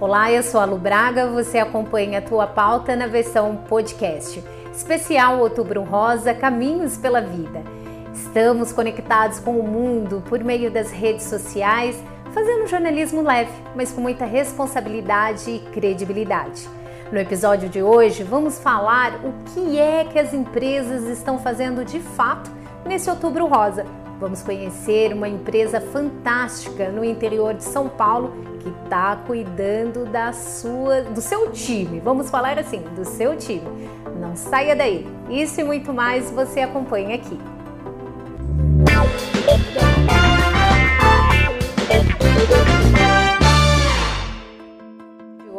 Olá, 0.00 0.30
eu 0.32 0.42
sou 0.42 0.60
a 0.60 0.64
Lu 0.64 0.76
Braga, 0.76 1.28
você 1.28 1.56
acompanha 1.56 2.18
a 2.18 2.22
tua 2.22 2.48
pauta 2.48 2.96
na 2.96 3.06
versão 3.06 3.56
podcast. 3.68 4.42
Especial 4.74 5.38
Outubro 5.38 5.84
Rosa, 5.84 6.34
Caminhos 6.34 6.96
pela 6.96 7.20
Vida. 7.20 7.62
Estamos 8.12 8.72
conectados 8.72 9.38
com 9.38 9.56
o 9.56 9.62
mundo 9.62 10.20
por 10.28 10.42
meio 10.42 10.68
das 10.68 10.90
redes 10.90 11.26
sociais, 11.26 12.02
fazendo 12.32 12.66
jornalismo 12.66 13.22
leve, 13.22 13.52
mas 13.76 13.92
com 13.92 14.00
muita 14.00 14.24
responsabilidade 14.24 15.48
e 15.48 15.60
credibilidade. 15.70 16.68
No 17.12 17.18
episódio 17.20 17.68
de 17.68 17.80
hoje, 17.80 18.24
vamos 18.24 18.58
falar 18.58 19.20
o 19.24 19.32
que 19.54 19.78
é 19.78 20.04
que 20.04 20.18
as 20.18 20.34
empresas 20.34 21.04
estão 21.04 21.38
fazendo 21.38 21.84
de 21.84 22.00
fato 22.00 22.50
nesse 22.84 23.08
Outubro 23.08 23.46
Rosa. 23.46 23.86
Vamos 24.20 24.42
conhecer 24.42 25.12
uma 25.12 25.28
empresa 25.28 25.80
fantástica 25.80 26.88
no 26.88 27.04
interior 27.04 27.54
de 27.54 27.64
São 27.64 27.88
Paulo 27.88 28.32
que 28.60 28.68
está 28.84 29.16
cuidando 29.16 30.06
da 30.06 30.32
sua, 30.32 31.02
do 31.02 31.20
seu 31.20 31.50
time. 31.50 32.00
Vamos 32.00 32.30
falar 32.30 32.58
assim, 32.58 32.80
do 32.96 33.04
seu 33.04 33.36
time. 33.36 33.88
Não 34.18 34.34
saia 34.34 34.74
daí. 34.74 35.06
Isso 35.28 35.60
e 35.60 35.64
muito 35.64 35.92
mais 35.92 36.30
você 36.30 36.60
acompanha 36.60 37.16
aqui. 37.16 37.38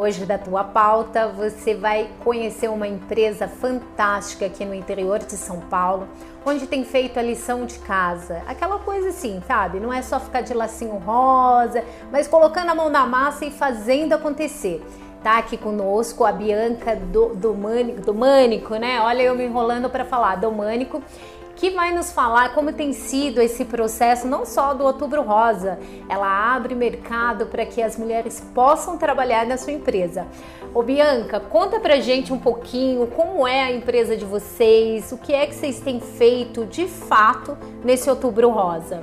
Hoje 0.06 0.24
da 0.24 0.38
tua 0.38 0.62
pauta, 0.62 1.26
você 1.26 1.74
vai 1.74 2.08
conhecer 2.22 2.70
uma 2.70 2.86
empresa 2.86 3.48
fantástica 3.48 4.46
aqui 4.46 4.64
no 4.64 4.72
interior 4.72 5.18
de 5.18 5.32
São 5.32 5.58
Paulo, 5.58 6.06
onde 6.44 6.64
tem 6.64 6.84
feito 6.84 7.18
a 7.18 7.22
lição 7.22 7.66
de 7.66 7.80
casa. 7.80 8.40
Aquela 8.46 8.78
coisa 8.78 9.08
assim, 9.08 9.42
sabe? 9.48 9.80
Não 9.80 9.92
é 9.92 10.00
só 10.02 10.20
ficar 10.20 10.42
de 10.42 10.54
lacinho 10.54 10.96
rosa, 10.98 11.82
mas 12.12 12.28
colocando 12.28 12.70
a 12.70 12.74
mão 12.76 12.88
na 12.88 13.04
massa 13.04 13.46
e 13.46 13.50
fazendo 13.50 14.12
acontecer. 14.12 14.80
Tá 15.24 15.38
aqui 15.38 15.56
conosco 15.56 16.24
a 16.24 16.30
Bianca 16.30 16.94
do, 16.94 17.34
do, 17.34 17.52
Mânico, 17.52 18.00
do 18.00 18.14
Mânico, 18.14 18.76
né? 18.76 19.00
Olha 19.00 19.22
eu 19.22 19.34
me 19.34 19.44
enrolando 19.44 19.90
para 19.90 20.04
falar, 20.04 20.36
do 20.36 20.52
Mânico 20.52 21.02
que 21.56 21.70
vai 21.70 21.92
nos 21.92 22.12
falar 22.12 22.54
como 22.54 22.72
tem 22.72 22.92
sido 22.92 23.40
esse 23.40 23.64
processo, 23.64 24.28
não 24.28 24.44
só 24.44 24.74
do 24.74 24.84
Outubro 24.84 25.22
Rosa, 25.22 25.78
ela 26.08 26.54
abre 26.54 26.74
mercado 26.74 27.46
para 27.46 27.64
que 27.64 27.82
as 27.82 27.96
mulheres 27.96 28.40
possam 28.54 28.98
trabalhar 28.98 29.46
na 29.46 29.56
sua 29.56 29.72
empresa. 29.72 30.26
Ô 30.74 30.82
Bianca, 30.82 31.40
conta 31.40 31.80
pra 31.80 31.98
gente 31.98 32.32
um 32.32 32.38
pouquinho 32.38 33.06
como 33.06 33.48
é 33.48 33.62
a 33.62 33.72
empresa 33.72 34.14
de 34.14 34.24
vocês, 34.26 35.10
o 35.10 35.16
que 35.16 35.32
é 35.32 35.46
que 35.46 35.54
vocês 35.54 35.80
têm 35.80 35.98
feito 35.98 36.66
de 36.66 36.86
fato 36.86 37.56
nesse 37.82 38.10
Outubro 38.10 38.50
Rosa. 38.50 39.02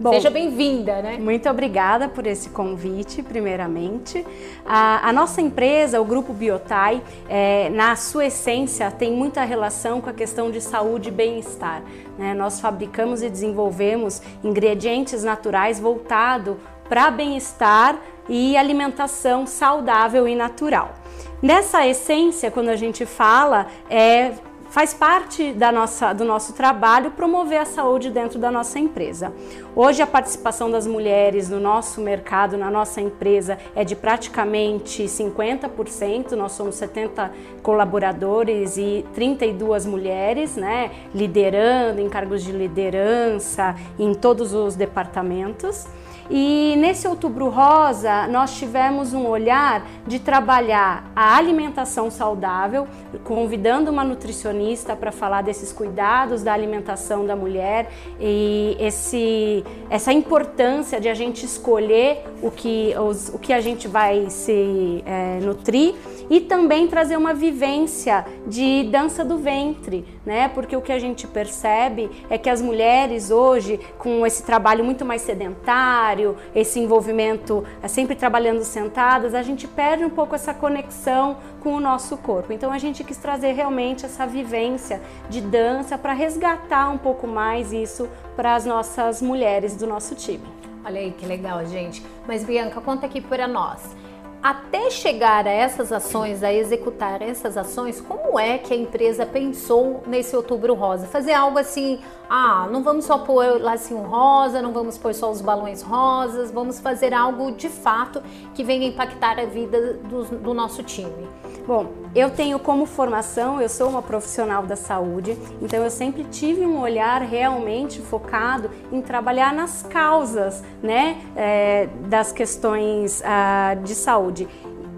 Bom, 0.00 0.14
Seja 0.14 0.30
bem-vinda, 0.30 1.02
né? 1.02 1.18
Muito 1.18 1.46
obrigada 1.46 2.08
por 2.08 2.26
esse 2.26 2.48
convite, 2.48 3.22
primeiramente. 3.22 4.26
A, 4.64 5.06
a 5.06 5.12
nossa 5.12 5.42
empresa, 5.42 6.00
o 6.00 6.06
Grupo 6.06 6.32
Biotai, 6.32 7.02
é, 7.28 7.68
na 7.68 7.94
sua 7.96 8.24
essência, 8.24 8.90
tem 8.90 9.12
muita 9.12 9.44
relação 9.44 10.00
com 10.00 10.08
a 10.08 10.14
questão 10.14 10.50
de 10.50 10.58
saúde 10.58 11.10
e 11.10 11.12
bem-estar. 11.12 11.82
Né? 12.16 12.32
Nós 12.32 12.60
fabricamos 12.60 13.20
e 13.20 13.28
desenvolvemos 13.28 14.22
ingredientes 14.42 15.22
naturais 15.22 15.78
voltados 15.78 16.56
para 16.88 17.10
bem-estar 17.10 18.00
e 18.26 18.56
alimentação 18.56 19.46
saudável 19.46 20.26
e 20.26 20.34
natural. 20.34 20.94
Nessa 21.42 21.86
essência, 21.86 22.50
quando 22.50 22.70
a 22.70 22.76
gente 22.76 23.04
fala, 23.04 23.66
é 23.90 24.32
faz 24.70 24.94
parte 24.94 25.52
da 25.52 25.72
nossa, 25.72 26.12
do 26.12 26.24
nosso 26.24 26.52
trabalho 26.52 27.10
promover 27.10 27.60
a 27.60 27.64
saúde 27.64 28.08
dentro 28.08 28.38
da 28.38 28.50
nossa 28.50 28.78
empresa. 28.78 29.32
Hoje 29.74 30.00
a 30.00 30.06
participação 30.06 30.70
das 30.70 30.86
mulheres 30.86 31.48
no 31.48 31.60
nosso 31.60 32.00
mercado, 32.00 32.56
na 32.56 32.70
nossa 32.70 33.00
empresa, 33.00 33.58
é 33.74 33.84
de 33.84 33.96
praticamente 33.96 35.04
50%. 35.04 36.32
Nós 36.32 36.52
somos 36.52 36.76
70 36.76 37.32
colaboradores 37.62 38.76
e 38.76 39.04
32 39.12 39.86
mulheres, 39.86 40.56
né, 40.56 40.90
liderando 41.12 42.00
em 42.00 42.08
cargos 42.08 42.42
de 42.42 42.52
liderança 42.52 43.74
em 43.98 44.14
todos 44.14 44.54
os 44.54 44.76
departamentos. 44.76 45.86
E 46.30 46.76
nesse 46.78 47.08
Outubro 47.08 47.48
Rosa, 47.48 48.28
nós 48.28 48.56
tivemos 48.56 49.12
um 49.12 49.26
olhar 49.26 49.84
de 50.06 50.20
trabalhar 50.20 51.10
a 51.14 51.36
alimentação 51.36 52.08
saudável, 52.08 52.86
convidando 53.24 53.90
uma 53.90 54.04
nutricionista 54.04 54.94
para 54.94 55.10
falar 55.10 55.42
desses 55.42 55.72
cuidados 55.72 56.44
da 56.44 56.52
alimentação 56.52 57.26
da 57.26 57.34
mulher 57.34 57.90
e 58.20 58.76
esse, 58.78 59.64
essa 59.90 60.12
importância 60.12 61.00
de 61.00 61.08
a 61.08 61.14
gente 61.14 61.44
escolher 61.44 62.22
o 62.40 62.50
que, 62.50 62.94
os, 62.96 63.30
o 63.30 63.38
que 63.38 63.52
a 63.52 63.60
gente 63.60 63.88
vai 63.88 64.30
se 64.30 65.02
é, 65.04 65.40
nutrir 65.42 65.96
e 66.30 66.40
também 66.40 66.86
trazer 66.86 67.16
uma 67.16 67.34
vivência 67.34 68.24
de 68.46 68.84
dança 68.84 69.24
do 69.24 69.36
ventre, 69.36 70.04
né? 70.24 70.48
Porque 70.48 70.76
o 70.76 70.80
que 70.80 70.92
a 70.92 70.98
gente 70.98 71.26
percebe 71.26 72.08
é 72.30 72.38
que 72.38 72.48
as 72.48 72.62
mulheres 72.62 73.32
hoje, 73.32 73.80
com 73.98 74.24
esse 74.24 74.44
trabalho 74.44 74.84
muito 74.84 75.04
mais 75.04 75.22
sedentário, 75.22 76.19
esse 76.54 76.78
envolvimento 76.78 77.64
é, 77.82 77.88
sempre 77.88 78.14
trabalhando 78.14 78.62
sentadas, 78.64 79.34
a 79.34 79.42
gente 79.42 79.66
perde 79.66 80.04
um 80.04 80.10
pouco 80.10 80.34
essa 80.34 80.54
conexão 80.54 81.36
com 81.60 81.74
o 81.74 81.80
nosso 81.80 82.16
corpo. 82.16 82.52
Então 82.52 82.72
a 82.72 82.78
gente 82.78 83.04
quis 83.04 83.16
trazer 83.16 83.52
realmente 83.52 84.04
essa 84.06 84.26
vivência 84.26 85.00
de 85.28 85.40
dança 85.40 85.98
para 85.98 86.12
resgatar 86.12 86.90
um 86.90 86.98
pouco 86.98 87.26
mais 87.26 87.72
isso 87.72 88.08
para 88.36 88.54
as 88.54 88.64
nossas 88.64 89.20
mulheres 89.20 89.76
do 89.76 89.86
nosso 89.86 90.14
time. 90.14 90.44
Olha 90.84 91.00
aí 91.00 91.10
que 91.10 91.26
legal, 91.26 91.64
gente. 91.66 92.02
Mas 92.26 92.44
Bianca, 92.44 92.80
conta 92.80 93.06
aqui 93.06 93.20
para 93.20 93.46
nós 93.46 93.99
até 94.42 94.90
chegar 94.90 95.46
a 95.46 95.50
essas 95.50 95.92
ações, 95.92 96.42
a 96.42 96.52
executar 96.52 97.20
essas 97.20 97.56
ações, 97.56 98.00
como 98.00 98.38
é 98.38 98.56
que 98.56 98.72
a 98.72 98.76
empresa 98.76 99.26
pensou 99.26 100.02
nesse 100.06 100.34
Outubro 100.34 100.74
Rosa? 100.74 101.06
Fazer 101.06 101.32
algo 101.32 101.58
assim, 101.58 102.00
ah, 102.28 102.66
não 102.70 102.82
vamos 102.82 103.04
só 103.04 103.18
pôr 103.18 103.60
lacinho 103.60 104.02
rosa, 104.02 104.62
não 104.62 104.72
vamos 104.72 104.96
pôr 104.96 105.12
só 105.14 105.30
os 105.30 105.40
balões 105.40 105.82
rosas, 105.82 106.50
vamos 106.50 106.80
fazer 106.80 107.12
algo 107.12 107.52
de 107.52 107.68
fato 107.68 108.22
que 108.54 108.64
venha 108.64 108.86
impactar 108.86 109.38
a 109.38 109.44
vida 109.44 109.94
do, 109.94 110.24
do 110.24 110.54
nosso 110.54 110.82
time. 110.82 111.28
Bom, 111.66 111.92
eu 112.14 112.30
tenho 112.30 112.58
como 112.58 112.86
formação, 112.86 113.60
eu 113.60 113.68
sou 113.68 113.88
uma 113.88 114.02
profissional 114.02 114.64
da 114.64 114.76
saúde, 114.76 115.38
então 115.62 115.82
eu 115.84 115.90
sempre 115.90 116.24
tive 116.24 116.66
um 116.66 116.80
olhar 116.80 117.22
realmente 117.22 118.00
focado 118.00 118.70
em 118.90 119.00
trabalhar 119.00 119.52
nas 119.54 119.82
causas, 119.82 120.62
né, 120.82 121.18
é, 121.36 121.88
das 122.08 122.32
questões 122.32 123.22
ah, 123.24 123.76
de 123.84 123.94
saúde. 123.94 124.48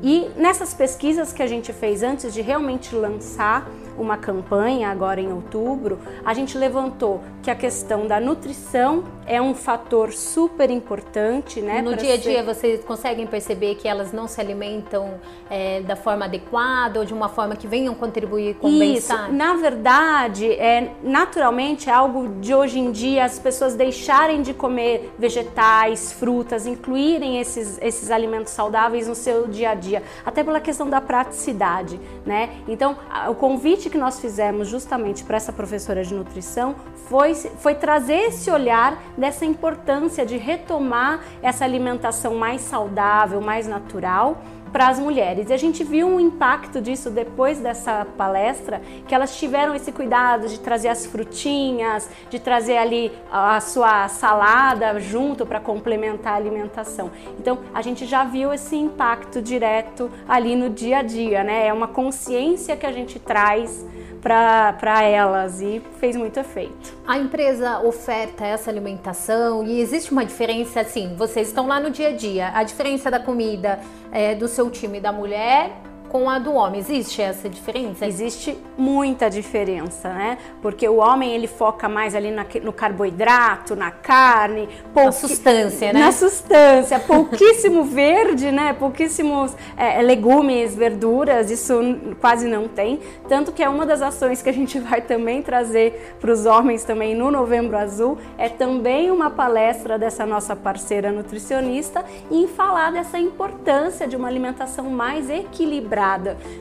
E 0.02 0.28
nessas 0.36 0.74
pesquisas 0.74 1.32
que 1.32 1.42
a 1.42 1.46
gente 1.46 1.72
fez 1.72 2.02
antes 2.02 2.32
de 2.34 2.40
realmente 2.40 2.94
lançar 2.94 3.68
uma 3.98 4.16
campanha 4.16 4.88
agora 4.88 5.20
em 5.20 5.32
outubro, 5.32 5.98
a 6.24 6.34
gente 6.34 6.56
levantou 6.56 7.20
que 7.42 7.50
a 7.50 7.54
questão 7.54 8.06
da 8.06 8.20
nutrição 8.20 9.04
é 9.26 9.40
um 9.40 9.54
fator 9.54 10.12
super 10.12 10.70
importante, 10.70 11.60
né? 11.60 11.82
No 11.82 11.96
dia 11.96 12.14
a 12.14 12.16
dia 12.16 12.38
ser... 12.38 12.42
vocês 12.42 12.84
conseguem 12.84 13.26
perceber 13.26 13.74
que 13.76 13.88
elas 13.88 14.12
não 14.12 14.28
se 14.28 14.40
alimentam 14.40 15.20
é, 15.50 15.80
da 15.80 15.96
forma 15.96 16.24
adequada 16.24 17.00
ou 17.00 17.04
de 17.04 17.12
uma 17.12 17.28
forma 17.28 17.56
que 17.56 17.66
venham 17.66 17.94
contribuir 17.94 18.54
com 18.56 18.68
o 18.68 18.78
bem-estar? 18.78 19.32
Na 19.32 19.54
verdade, 19.54 20.52
é 20.52 20.92
naturalmente 21.02 21.88
é 21.88 21.92
algo 21.92 22.28
de 22.40 22.54
hoje 22.54 22.78
em 22.78 22.90
dia 22.90 23.24
as 23.24 23.38
pessoas 23.38 23.74
deixarem 23.74 24.42
de 24.42 24.54
comer 24.54 25.12
vegetais, 25.18 26.12
frutas, 26.12 26.66
incluírem 26.66 27.38
esses, 27.38 27.78
esses 27.80 28.10
alimentos 28.10 28.52
saudáveis 28.52 29.08
no 29.08 29.14
seu 29.14 29.46
dia 29.48 29.70
a 29.70 29.74
dia, 29.74 30.02
até 30.24 30.42
pela 30.42 30.60
questão 30.60 30.88
da 30.88 31.00
praticidade, 31.00 32.00
né? 32.24 32.50
Então, 32.68 32.96
o 33.28 33.34
convite 33.34 33.88
que 33.92 33.98
nós 33.98 34.18
fizemos 34.18 34.68
justamente 34.68 35.22
para 35.22 35.36
essa 35.36 35.52
professora 35.52 36.02
de 36.02 36.14
nutrição 36.14 36.74
foi, 37.08 37.34
foi 37.34 37.74
trazer 37.74 38.28
esse 38.28 38.50
olhar 38.50 39.00
dessa 39.16 39.44
importância 39.44 40.24
de 40.24 40.38
retomar 40.38 41.20
essa 41.42 41.64
alimentação 41.64 42.34
mais 42.34 42.62
saudável, 42.62 43.40
mais 43.42 43.68
natural 43.68 44.42
para 44.72 44.88
as 44.88 44.98
mulheres. 44.98 45.50
E 45.50 45.52
a 45.52 45.56
gente 45.56 45.84
viu 45.84 46.08
um 46.08 46.18
impacto 46.18 46.80
disso 46.80 47.10
depois 47.10 47.58
dessa 47.58 48.06
palestra, 48.16 48.80
que 49.06 49.14
elas 49.14 49.36
tiveram 49.36 49.74
esse 49.74 49.92
cuidado 49.92 50.48
de 50.48 50.58
trazer 50.58 50.88
as 50.88 51.04
frutinhas, 51.04 52.08
de 52.30 52.38
trazer 52.38 52.78
ali 52.78 53.12
a 53.30 53.60
sua 53.60 54.08
salada 54.08 54.98
junto 54.98 55.44
para 55.44 55.60
complementar 55.60 56.32
a 56.32 56.36
alimentação. 56.36 57.10
Então, 57.38 57.58
a 57.74 57.82
gente 57.82 58.06
já 58.06 58.24
viu 58.24 58.52
esse 58.52 58.74
impacto 58.74 59.42
direto 59.42 60.10
ali 60.26 60.56
no 60.56 60.70
dia 60.70 60.98
a 60.98 61.02
dia, 61.02 61.44
né? 61.44 61.66
É 61.66 61.72
uma 61.72 61.88
consciência 61.88 62.76
que 62.76 62.86
a 62.86 62.92
gente 62.92 63.18
traz 63.18 63.84
para 64.22 65.02
elas 65.02 65.60
e 65.60 65.82
fez 65.98 66.16
muito 66.16 66.38
efeito. 66.38 66.96
A 67.06 67.18
empresa 67.18 67.80
oferta 67.80 68.46
essa 68.46 68.70
alimentação 68.70 69.64
e 69.66 69.80
existe 69.80 70.12
uma 70.12 70.24
diferença 70.24 70.80
assim, 70.80 71.16
vocês 71.16 71.48
estão 71.48 71.66
lá 71.66 71.80
no 71.80 71.90
dia 71.90 72.08
a 72.08 72.12
dia, 72.12 72.52
a 72.54 72.62
diferença 72.62 73.10
da 73.10 73.18
comida 73.18 73.80
é, 74.12 74.34
do 74.34 74.46
seu 74.46 74.70
time 74.70 75.00
da 75.00 75.12
mulher 75.12 75.72
com 76.12 76.28
a 76.28 76.38
do 76.38 76.52
homem. 76.52 76.78
Existe 76.78 77.22
essa 77.22 77.48
diferença? 77.48 78.04
Existe 78.04 78.54
muita 78.76 79.30
diferença, 79.30 80.10
né? 80.10 80.36
Porque 80.60 80.86
o 80.86 80.96
homem 80.96 81.34
ele 81.34 81.46
foca 81.46 81.88
mais 81.88 82.14
ali 82.14 82.30
na, 82.30 82.44
no 82.62 82.70
carboidrato, 82.70 83.74
na 83.74 83.90
carne, 83.90 84.68
pouqui... 84.92 85.06
na 85.06 85.12
sustância, 85.12 85.90
né? 85.90 86.00
Na 86.00 86.12
sustância, 86.12 87.00
pouquíssimo 87.00 87.84
verde, 87.88 88.52
né? 88.52 88.74
Pouquíssimos 88.74 89.56
é, 89.74 90.02
legumes, 90.02 90.74
verduras, 90.74 91.50
isso 91.50 91.80
quase 92.20 92.46
não 92.46 92.68
tem. 92.68 93.00
Tanto 93.26 93.50
que 93.50 93.62
é 93.62 93.68
uma 93.68 93.86
das 93.86 94.02
ações 94.02 94.42
que 94.42 94.50
a 94.50 94.52
gente 94.52 94.78
vai 94.84 95.00
também 95.00 95.40
trazer 95.40 96.14
para 96.20 96.30
os 96.30 96.44
homens 96.44 96.84
também 96.84 97.14
no 97.14 97.30
Novembro 97.30 97.78
Azul, 97.78 98.18
é 98.36 98.50
também 98.50 99.10
uma 99.10 99.30
palestra 99.30 99.98
dessa 99.98 100.26
nossa 100.26 100.54
parceira 100.54 101.10
nutricionista 101.10 102.04
em 102.30 102.46
falar 102.46 102.92
dessa 102.92 103.18
importância 103.18 104.06
de 104.06 104.14
uma 104.14 104.28
alimentação 104.28 104.90
mais 104.90 105.30
equilibrada. 105.30 106.01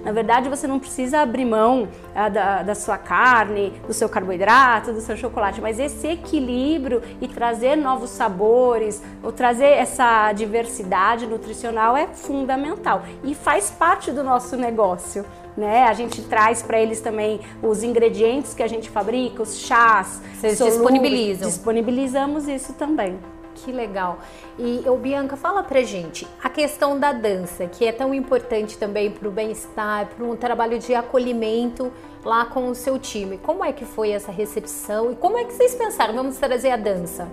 Na 0.03 0.11
verdade, 0.11 0.49
você 0.49 0.67
não 0.67 0.79
precisa 0.79 1.19
abrir 1.19 1.45
mão 1.45 1.87
ah, 2.15 2.29
da, 2.29 2.63
da 2.63 2.75
sua 2.75 2.97
carne, 2.97 3.73
do 3.87 3.93
seu 3.93 4.07
carboidrato, 4.07 4.93
do 4.93 5.01
seu 5.01 5.17
chocolate, 5.17 5.61
mas 5.61 5.79
esse 5.79 6.07
equilíbrio 6.07 7.01
e 7.19 7.27
trazer 7.27 7.75
novos 7.75 8.09
sabores, 8.09 9.01
ou 9.23 9.31
trazer 9.31 9.65
essa 9.65 10.31
diversidade 10.33 11.25
nutricional 11.27 11.95
é 11.95 12.07
fundamental 12.07 13.03
e 13.23 13.33
faz 13.33 13.69
parte 13.71 14.11
do 14.11 14.23
nosso 14.23 14.55
negócio. 14.55 15.25
Né? 15.55 15.83
A 15.83 15.93
gente 15.93 16.21
traz 16.21 16.61
para 16.61 16.79
eles 16.79 17.01
também 17.01 17.41
os 17.61 17.83
ingredientes 17.83 18.53
que 18.53 18.63
a 18.63 18.67
gente 18.67 18.89
fabrica, 18.89 19.43
os 19.43 19.57
chás. 19.59 20.21
Vocês 20.39 20.57
disponibilizam? 20.57 21.47
Disponibilizamos 21.47 22.47
isso 22.47 22.73
também. 22.73 23.19
Que 23.55 23.71
legal. 23.71 24.19
E 24.57 24.83
o 24.87 24.95
Bianca, 24.97 25.35
fala 25.35 25.63
pra 25.63 25.81
gente 25.83 26.27
a 26.41 26.49
questão 26.49 26.99
da 26.99 27.11
dança, 27.11 27.67
que 27.67 27.85
é 27.85 27.91
tão 27.91 28.13
importante 28.13 28.77
também 28.77 29.11
para 29.11 29.27
o 29.27 29.31
bem-estar, 29.31 30.07
para 30.07 30.25
um 30.25 30.35
trabalho 30.35 30.79
de 30.79 30.95
acolhimento 30.95 31.91
lá 32.23 32.45
com 32.45 32.69
o 32.69 32.75
seu 32.75 32.97
time. 32.97 33.37
Como 33.37 33.63
é 33.63 33.71
que 33.71 33.85
foi 33.85 34.11
essa 34.11 34.31
recepção 34.31 35.11
e 35.11 35.15
como 35.15 35.37
é 35.37 35.45
que 35.45 35.53
vocês 35.53 35.75
pensaram? 35.75 36.13
Vamos 36.13 36.37
trazer 36.37 36.71
a 36.71 36.77
dança. 36.77 37.27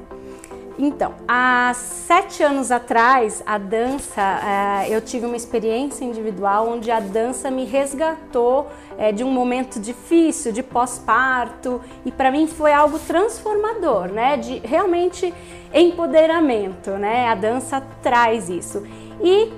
Então, 0.78 1.14
há 1.26 1.72
sete 1.74 2.40
anos 2.40 2.70
atrás, 2.70 3.42
a 3.44 3.58
dança, 3.58 4.22
é, 4.22 4.94
eu 4.94 5.00
tive 5.00 5.26
uma 5.26 5.36
experiência 5.36 6.04
individual 6.04 6.68
onde 6.68 6.88
a 6.88 7.00
dança 7.00 7.50
me 7.50 7.64
resgatou 7.64 8.68
é, 8.96 9.10
de 9.10 9.24
um 9.24 9.30
momento 9.30 9.80
difícil, 9.80 10.52
de 10.52 10.62
pós-parto, 10.62 11.80
e 12.06 12.12
para 12.12 12.30
mim 12.30 12.46
foi 12.46 12.72
algo 12.72 12.96
transformador, 13.00 14.06
né? 14.06 14.36
De 14.36 14.60
realmente 14.60 15.34
empoderamento, 15.74 16.92
né? 16.92 17.26
A 17.28 17.34
dança 17.34 17.82
traz 18.00 18.48
isso. 18.48 18.86
E 19.20 19.52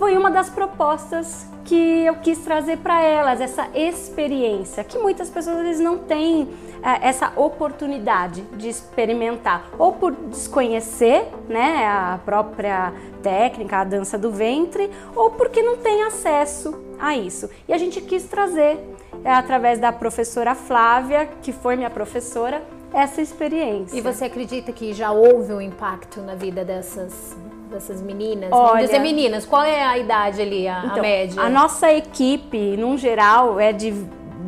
foi 0.00 0.16
uma 0.16 0.30
das 0.30 0.48
propostas 0.48 1.46
que 1.62 2.06
eu 2.06 2.14
quis 2.16 2.38
trazer 2.38 2.78
para 2.78 3.02
elas, 3.02 3.38
essa 3.38 3.68
experiência, 3.74 4.82
que 4.82 4.98
muitas 4.98 5.28
pessoas 5.28 5.58
vezes 5.58 5.78
não 5.78 5.98
têm 5.98 6.48
é, 6.82 7.06
essa 7.06 7.34
oportunidade 7.36 8.40
de 8.56 8.66
experimentar, 8.66 9.68
ou 9.78 9.92
por 9.92 10.12
desconhecer 10.12 11.28
né, 11.46 11.86
a 11.86 12.18
própria 12.24 12.94
técnica, 13.22 13.76
a 13.76 13.84
dança 13.84 14.16
do 14.16 14.32
ventre, 14.32 14.90
ou 15.14 15.32
porque 15.32 15.60
não 15.60 15.76
tem 15.76 16.02
acesso 16.04 16.82
a 16.98 17.14
isso. 17.14 17.50
E 17.68 17.72
a 17.74 17.76
gente 17.76 18.00
quis 18.00 18.24
trazer, 18.24 18.80
é, 19.22 19.30
através 19.30 19.78
da 19.78 19.92
professora 19.92 20.54
Flávia, 20.54 21.28
que 21.42 21.52
foi 21.52 21.76
minha 21.76 21.90
professora, 21.90 22.62
essa 22.90 23.20
experiência. 23.20 23.94
E 23.94 24.00
você 24.00 24.24
acredita 24.24 24.72
que 24.72 24.94
já 24.94 25.12
houve 25.12 25.52
um 25.52 25.60
impacto 25.60 26.22
na 26.22 26.34
vida 26.34 26.64
dessas 26.64 27.36
dessas 27.70 28.02
meninas? 28.02 28.50
Olha, 28.52 28.72
Vamos 28.72 28.86
dizer 28.86 28.98
meninas, 28.98 29.46
qual 29.46 29.62
é 29.62 29.82
a 29.82 29.96
idade 29.96 30.42
ali, 30.42 30.68
a, 30.68 30.82
então, 30.84 30.98
a 30.98 31.02
média? 31.02 31.42
A 31.42 31.48
nossa 31.48 31.92
equipe, 31.92 32.76
num 32.76 32.98
geral, 32.98 33.58
é 33.58 33.72
de 33.72 33.92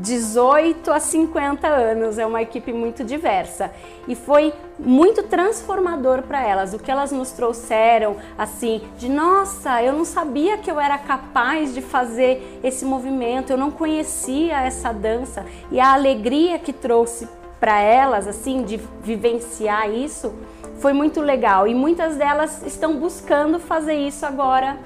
18 0.02 0.90
a 0.90 0.98
50 0.98 1.69
anos, 1.69 2.19
é 2.19 2.26
uma 2.26 2.42
equipe 2.42 2.72
muito 2.72 3.04
diversa 3.04 3.70
e 4.08 4.16
foi 4.16 4.52
muito 4.76 5.22
transformador 5.22 6.22
para 6.22 6.44
elas. 6.44 6.74
O 6.74 6.78
que 6.78 6.90
elas 6.90 7.12
nos 7.12 7.30
trouxeram, 7.30 8.16
assim, 8.36 8.82
de 8.98 9.08
nossa, 9.08 9.80
eu 9.82 9.92
não 9.92 10.04
sabia 10.04 10.58
que 10.58 10.70
eu 10.70 10.80
era 10.80 10.98
capaz 10.98 11.72
de 11.72 11.80
fazer 11.80 12.60
esse 12.64 12.84
movimento, 12.84 13.50
eu 13.50 13.56
não 13.56 13.70
conhecia 13.70 14.60
essa 14.62 14.92
dança 14.92 15.46
e 15.70 15.78
a 15.78 15.92
alegria 15.92 16.58
que 16.58 16.72
trouxe 16.72 17.28
para 17.60 17.80
elas, 17.80 18.26
assim, 18.26 18.64
de 18.64 18.80
vivenciar 19.04 19.88
isso, 19.88 20.34
foi 20.82 20.93
muito 20.93 21.20
legal. 21.20 21.69
E 21.69 21.75
muitas 21.75 22.17
delas 22.17 22.67
estão 22.67 22.96
buscando 22.96 23.61
fazer 23.61 23.94
isso 23.94 24.26
agora 24.26 24.76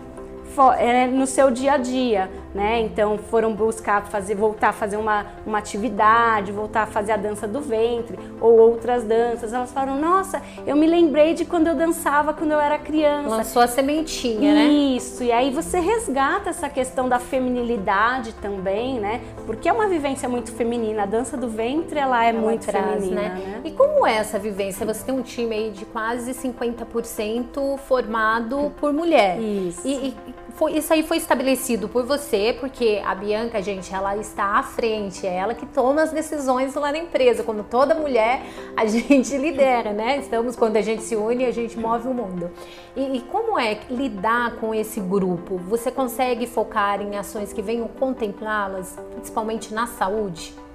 é, 0.79 1.07
no 1.07 1.27
seu 1.27 1.51
dia 1.51 1.73
a 1.73 1.77
dia, 1.79 2.31
né? 2.57 2.81
Então 2.81 3.19
foram 3.19 3.53
buscar 3.53 4.07
fazer, 4.07 4.35
voltar 4.35 4.71
a 4.71 4.73
fazer 4.73 4.97
uma, 4.97 5.27
uma 5.47 5.59
atividade, 5.59 6.51
voltar 6.51 6.85
a 6.85 6.87
fazer 6.87 7.13
a 7.13 7.17
dança 7.17 7.47
do 7.47 7.61
ventre 7.61 8.19
ou 8.41 8.59
outras 8.59 9.05
danças. 9.05 9.53
Elas 9.53 9.71
falaram, 9.71 10.01
nossa, 10.01 10.41
eu 10.67 10.75
me 10.75 10.87
lembrei 10.87 11.35
de 11.35 11.45
quando 11.45 11.67
eu 11.67 11.75
dançava 11.75 12.33
quando 12.33 12.53
eu 12.53 12.61
era 12.61 12.79
criança. 12.79 13.29
Lançou 13.29 13.63
a 13.63 13.67
sementinha, 13.67 14.55
né? 14.55 14.65
Isso, 14.65 15.23
e 15.23 15.31
aí 15.31 15.51
você 15.51 15.79
resgata 15.79 16.49
essa 16.49 16.69
questão 16.69 17.09
da 17.09 17.19
feminilidade 17.19 18.33
também, 18.35 18.99
né? 18.99 19.21
Porque 19.45 19.69
é 19.69 19.73
uma 19.73 19.87
vivência 19.87 20.29
muito 20.29 20.51
feminina. 20.53 21.03
A 21.03 21.07
dança 21.07 21.37
do 21.37 21.49
ventre, 21.49 21.99
ela 21.99 22.25
é 22.25 22.31
ela 22.31 22.41
muito 22.41 22.67
traz, 22.67 22.87
feminina, 22.87 23.21
né? 23.21 23.29
né? 23.29 23.61
E 23.65 23.71
como 23.71 24.07
é 24.07 24.17
essa 24.17 24.39
vivência? 24.39 24.87
Você 24.87 25.05
tem 25.05 25.15
um 25.15 25.23
time 25.23 25.55
aí 25.55 25.71
de 25.71 25.85
quase 25.85 26.33
50% 26.33 27.79
formado 27.79 28.73
por 28.81 28.93
mulher. 28.93 29.39
Isso. 29.39 29.87
E, 29.87 30.09
e 30.09 30.17
foi, 30.57 30.79
isso 30.79 30.93
aí 30.93 31.03
foi 31.03 31.19
estabelecido 31.19 31.89
por 31.89 32.05
você, 32.05 32.57
porque 32.59 33.01
a 33.05 33.15
Bianca, 33.15 33.63
gente, 33.63 33.95
ela 33.95 34.17
está 34.17 34.59
à 34.59 34.63
frente, 34.63 35.27
é 35.27 35.35
ela 35.35 35.55
que 35.55 35.67
toma 35.67 36.03
as 36.03 36.11
decisões 36.11 36.75
lá 36.75 36.91
na 36.91 36.99
empresa. 36.99 37.45
Como 37.45 37.63
toda 37.63 37.95
mulher, 37.95 38.43
a 38.77 38.85
gente 38.87 39.37
lidera, 39.37 39.93
né? 39.93 40.19
Estamos, 40.19 40.57
quando 40.57 40.77
a 40.77 40.83
gente 40.83 41.03
se 41.03 41.15
une, 41.15 41.45
a 41.45 41.51
gente 41.51 41.79
move 41.79 42.09
o 42.09 42.15
mundo. 42.15 42.51
E, 42.97 43.19
e 43.19 43.21
como 43.23 43.59
é 43.59 43.81
lidar 43.91 44.57
com 44.57 44.75
esse 44.75 44.99
grupo? 45.01 45.59
Você 45.59 45.91
consegue 45.91 46.47
focar 46.47 47.01
em 47.01 47.17
ações 47.17 47.53
que 47.53 47.61
venham 47.61 47.87
contemplá-las, 47.89 48.99
principalmente 49.15 49.75
na 49.75 49.87
saúde? 49.87 50.66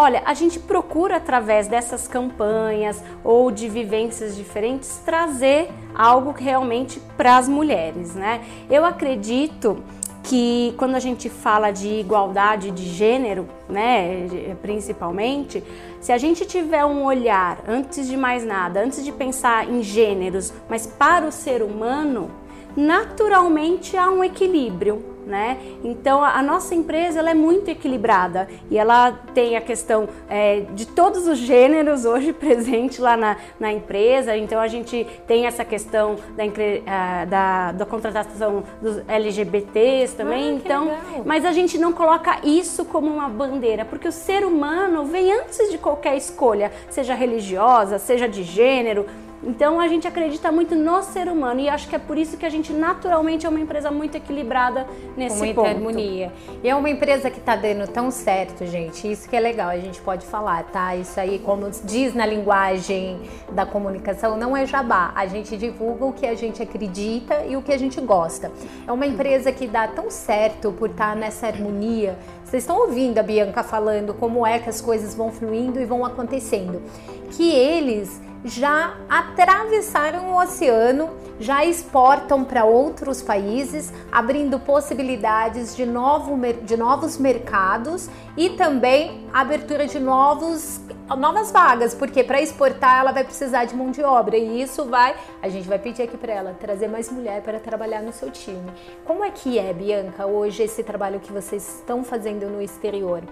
Olha, 0.00 0.22
a 0.24 0.32
gente 0.32 0.60
procura 0.60 1.16
através 1.16 1.66
dessas 1.66 2.06
campanhas 2.06 3.02
ou 3.24 3.50
de 3.50 3.68
vivências 3.68 4.36
diferentes 4.36 5.02
trazer 5.04 5.72
algo 5.92 6.30
realmente 6.30 7.00
para 7.16 7.36
as 7.36 7.48
mulheres, 7.48 8.14
né? 8.14 8.40
Eu 8.70 8.84
acredito 8.84 9.82
que 10.22 10.72
quando 10.78 10.94
a 10.94 11.00
gente 11.00 11.28
fala 11.28 11.72
de 11.72 11.88
igualdade 11.88 12.70
de 12.70 12.84
gênero, 12.84 13.48
né, 13.68 14.28
principalmente, 14.62 15.64
se 16.00 16.12
a 16.12 16.18
gente 16.18 16.46
tiver 16.46 16.84
um 16.84 17.02
olhar 17.04 17.58
antes 17.66 18.06
de 18.06 18.16
mais 18.16 18.44
nada, 18.44 18.80
antes 18.80 19.04
de 19.04 19.10
pensar 19.10 19.68
em 19.68 19.82
gêneros, 19.82 20.52
mas 20.68 20.86
para 20.86 21.26
o 21.26 21.32
ser 21.32 21.60
humano, 21.60 22.30
naturalmente 22.76 23.96
há 23.96 24.08
um 24.08 24.22
equilíbrio 24.22 25.17
né? 25.28 25.58
Então 25.84 26.22
a, 26.24 26.42
nossa 26.42 26.74
empresa 26.74 27.18
ela 27.18 27.30
é 27.30 27.34
muito 27.34 27.70
equilibrada 27.70 28.48
e 28.70 28.78
ela 28.78 29.12
tem 29.34 29.56
a 29.56 29.60
questão 29.60 30.08
é, 30.28 30.60
de 30.72 30.86
todos 30.86 31.28
os 31.28 31.38
gêneros 31.38 32.04
hoje 32.04 32.32
presente 32.34 33.00
lá 33.00 33.16
na, 33.16 33.36
na 33.60 33.72
empresa. 33.72 34.36
Então 34.36 34.60
a 34.60 34.66
gente 34.68 35.06
tem 35.26 35.46
essa 35.46 35.64
questão 35.64 36.16
da, 36.36 37.24
da, 37.26 37.72
da 37.72 37.86
contratação 37.86 38.64
dos 38.80 39.02
LGBTs 39.06 40.16
também. 40.16 40.48
Ah, 40.48 40.52
então, 40.52 40.90
mas 41.24 41.44
a 41.44 41.52
gente 41.52 41.78
não 41.78 41.92
coloca 41.92 42.40
isso 42.42 42.84
como 42.84 43.08
uma 43.08 43.28
bandeira, 43.28 43.84
porque 43.84 44.08
o 44.08 44.12
ser 44.12 44.44
humano 44.44 45.04
vem 45.04 45.32
antes 45.32 45.70
de 45.70 45.78
qualquer 45.78 46.16
escolha, 46.16 46.72
seja 46.88 47.14
religiosa, 47.14 47.98
seja 47.98 48.28
de 48.28 48.42
gênero. 48.42 49.06
Então 49.42 49.80
a 49.80 49.86
gente 49.86 50.06
acredita 50.06 50.50
muito 50.50 50.74
no 50.74 51.02
ser 51.02 51.28
humano 51.28 51.60
e 51.60 51.68
acho 51.68 51.88
que 51.88 51.94
é 51.94 51.98
por 51.98 52.18
isso 52.18 52.36
que 52.36 52.44
a 52.44 52.48
gente 52.48 52.72
naturalmente 52.72 53.46
é 53.46 53.48
uma 53.48 53.60
empresa 53.60 53.90
muito 53.90 54.16
equilibrada 54.16 54.86
nesse 55.16 55.38
muita 55.38 55.54
ponto. 55.54 55.68
harmonia. 55.68 56.32
E 56.62 56.68
é 56.68 56.74
uma 56.74 56.90
empresa 56.90 57.30
que 57.30 57.38
está 57.38 57.54
dando 57.54 57.88
tão 57.88 58.10
certo, 58.10 58.66
gente. 58.66 59.10
Isso 59.10 59.28
que 59.28 59.36
é 59.36 59.40
legal, 59.40 59.68
a 59.68 59.78
gente 59.78 60.00
pode 60.00 60.26
falar, 60.26 60.64
tá? 60.64 60.96
Isso 60.96 61.18
aí, 61.20 61.38
como 61.38 61.70
diz 61.84 62.14
na 62.14 62.26
linguagem 62.26 63.20
da 63.52 63.64
comunicação, 63.64 64.36
não 64.36 64.56
é 64.56 64.66
jabá. 64.66 65.12
A 65.14 65.26
gente 65.26 65.56
divulga 65.56 66.04
o 66.04 66.12
que 66.12 66.26
a 66.26 66.34
gente 66.34 66.62
acredita 66.62 67.44
e 67.46 67.56
o 67.56 67.62
que 67.62 67.72
a 67.72 67.78
gente 67.78 68.00
gosta. 68.00 68.50
É 68.86 68.92
uma 68.92 69.06
empresa 69.06 69.52
que 69.52 69.66
dá 69.66 69.86
tão 69.86 70.10
certo 70.10 70.72
por 70.72 70.90
estar 70.90 71.10
tá 71.10 71.14
nessa 71.14 71.46
harmonia. 71.46 72.18
Vocês 72.44 72.62
estão 72.62 72.78
ouvindo 72.80 73.18
a 73.18 73.22
Bianca 73.22 73.62
falando 73.62 74.14
como 74.14 74.44
é 74.46 74.58
que 74.58 74.68
as 74.68 74.80
coisas 74.80 75.14
vão 75.14 75.30
fluindo 75.30 75.80
e 75.80 75.84
vão 75.84 76.04
acontecendo. 76.04 76.82
Que 77.30 77.50
eles 77.50 78.20
já 78.44 78.96
atravessaram 79.08 80.30
o 80.30 80.40
oceano, 80.40 81.10
já 81.40 81.64
exportam 81.64 82.44
para 82.44 82.64
outros 82.64 83.22
países, 83.22 83.92
abrindo 84.10 84.58
possibilidades 84.58 85.74
de, 85.76 85.84
novo, 85.86 86.36
de 86.62 86.76
novos 86.76 87.18
mercados 87.18 88.08
e 88.36 88.50
também 88.50 89.26
abertura 89.32 89.86
de 89.86 89.98
novos 89.98 90.80
novas 91.16 91.50
vagas, 91.50 91.94
porque 91.94 92.22
para 92.22 92.40
exportar 92.42 93.00
ela 93.00 93.12
vai 93.12 93.24
precisar 93.24 93.64
de 93.64 93.74
mão 93.74 93.90
de 93.90 94.02
obra 94.02 94.36
e 94.36 94.60
isso 94.60 94.84
vai, 94.84 95.16
a 95.40 95.48
gente 95.48 95.66
vai 95.66 95.78
pedir 95.78 96.02
aqui 96.02 96.18
para 96.18 96.32
ela 96.32 96.56
trazer 96.60 96.86
mais 96.86 97.10
mulher 97.10 97.40
para 97.42 97.58
trabalhar 97.58 98.02
no 98.02 98.12
seu 98.12 98.30
time. 98.30 98.70
Como 99.06 99.24
é 99.24 99.30
que 99.30 99.58
é, 99.58 99.72
Bianca, 99.72 100.26
hoje 100.26 100.62
esse 100.62 100.82
trabalho 100.82 101.18
que 101.18 101.32
vocês 101.32 101.76
estão 101.76 102.04
fazendo 102.04 102.50
no 102.50 102.60
exterior? 102.60 103.22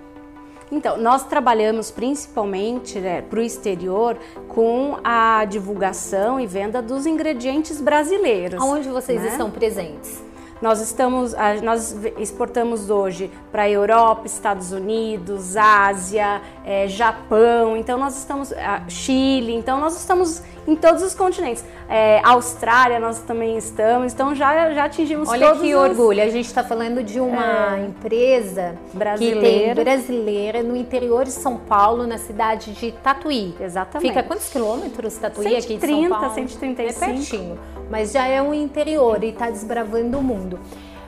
Então, 0.71 0.99
nós 0.99 1.25
trabalhamos 1.25 1.91
principalmente 1.91 2.99
né, 2.99 3.23
para 3.23 3.39
o 3.39 3.43
exterior 3.43 4.17
com 4.49 4.99
a 5.05 5.45
divulgação 5.45 6.41
e 6.41 6.47
venda 6.47 6.83
dos 6.83 7.07
ingredientes 7.07 7.81
brasileiros. 7.81 8.63
Onde 8.63 8.89
vocês 8.89 9.23
né? 9.23 9.29
estão 9.29 9.51
presentes? 9.51 10.27
Nós 10.61 10.81
estamos, 10.81 11.35
nós 11.63 11.95
exportamos 12.19 12.89
hoje 12.89 13.31
para 13.53 13.65
a 13.65 13.71
Europa, 13.71 14.27
Estados 14.27 14.73
Unidos, 14.73 15.55
Ásia, 15.55 16.41
é, 16.67 16.89
Japão. 16.89 17.77
Então 17.77 17.97
nós 17.97 18.19
estamos, 18.19 18.53
Chile. 18.89 19.55
Então 19.55 19.81
nós 19.81 19.97
estamos 19.97 20.43
em 20.67 20.75
todos 20.75 21.03
os 21.03 21.15
continentes. 21.15 21.65
É, 21.89 22.21
Austrália 22.25 22.99
nós 22.99 23.21
também 23.21 23.57
estamos, 23.57 24.13
então 24.13 24.35
já, 24.35 24.75
já 24.75 24.87
atingimos 24.87 25.29
Olha 25.29 25.47
todos 25.47 25.63
que 25.63 25.73
os... 25.73 25.81
orgulho, 25.81 26.21
a 26.21 26.29
gente 26.29 26.47
está 26.47 26.65
falando 26.65 27.01
de 27.05 27.21
uma 27.21 27.77
é, 27.77 27.85
empresa 27.85 28.75
brasileira. 28.93 29.75
tem 29.75 29.85
brasileira 29.85 30.63
no 30.65 30.77
interior 30.77 31.25
de 31.25 31.31
São 31.31 31.57
Paulo, 31.57 32.05
na 32.05 32.19
cidade 32.19 32.73
de 32.73 32.91
Tatuí. 32.91 33.55
Exatamente. 33.61 34.09
Fica 34.09 34.25
quantos 34.25 34.49
quilômetros 34.49 35.17
Tatuí 35.17 35.61
130, 35.61 35.65
aqui 35.65 35.87
de 35.87 36.09
São 36.09 36.19
Paulo? 36.19 36.35
135. 36.35 37.05
É 37.05 37.15
pertinho, 37.15 37.59
mas 37.89 38.11
já 38.11 38.27
é 38.27 38.43
um 38.43 38.53
interior 38.53 39.23
e 39.23 39.29
está 39.29 39.49
desbravando 39.49 40.19
o 40.19 40.23
mundo. 40.23 40.59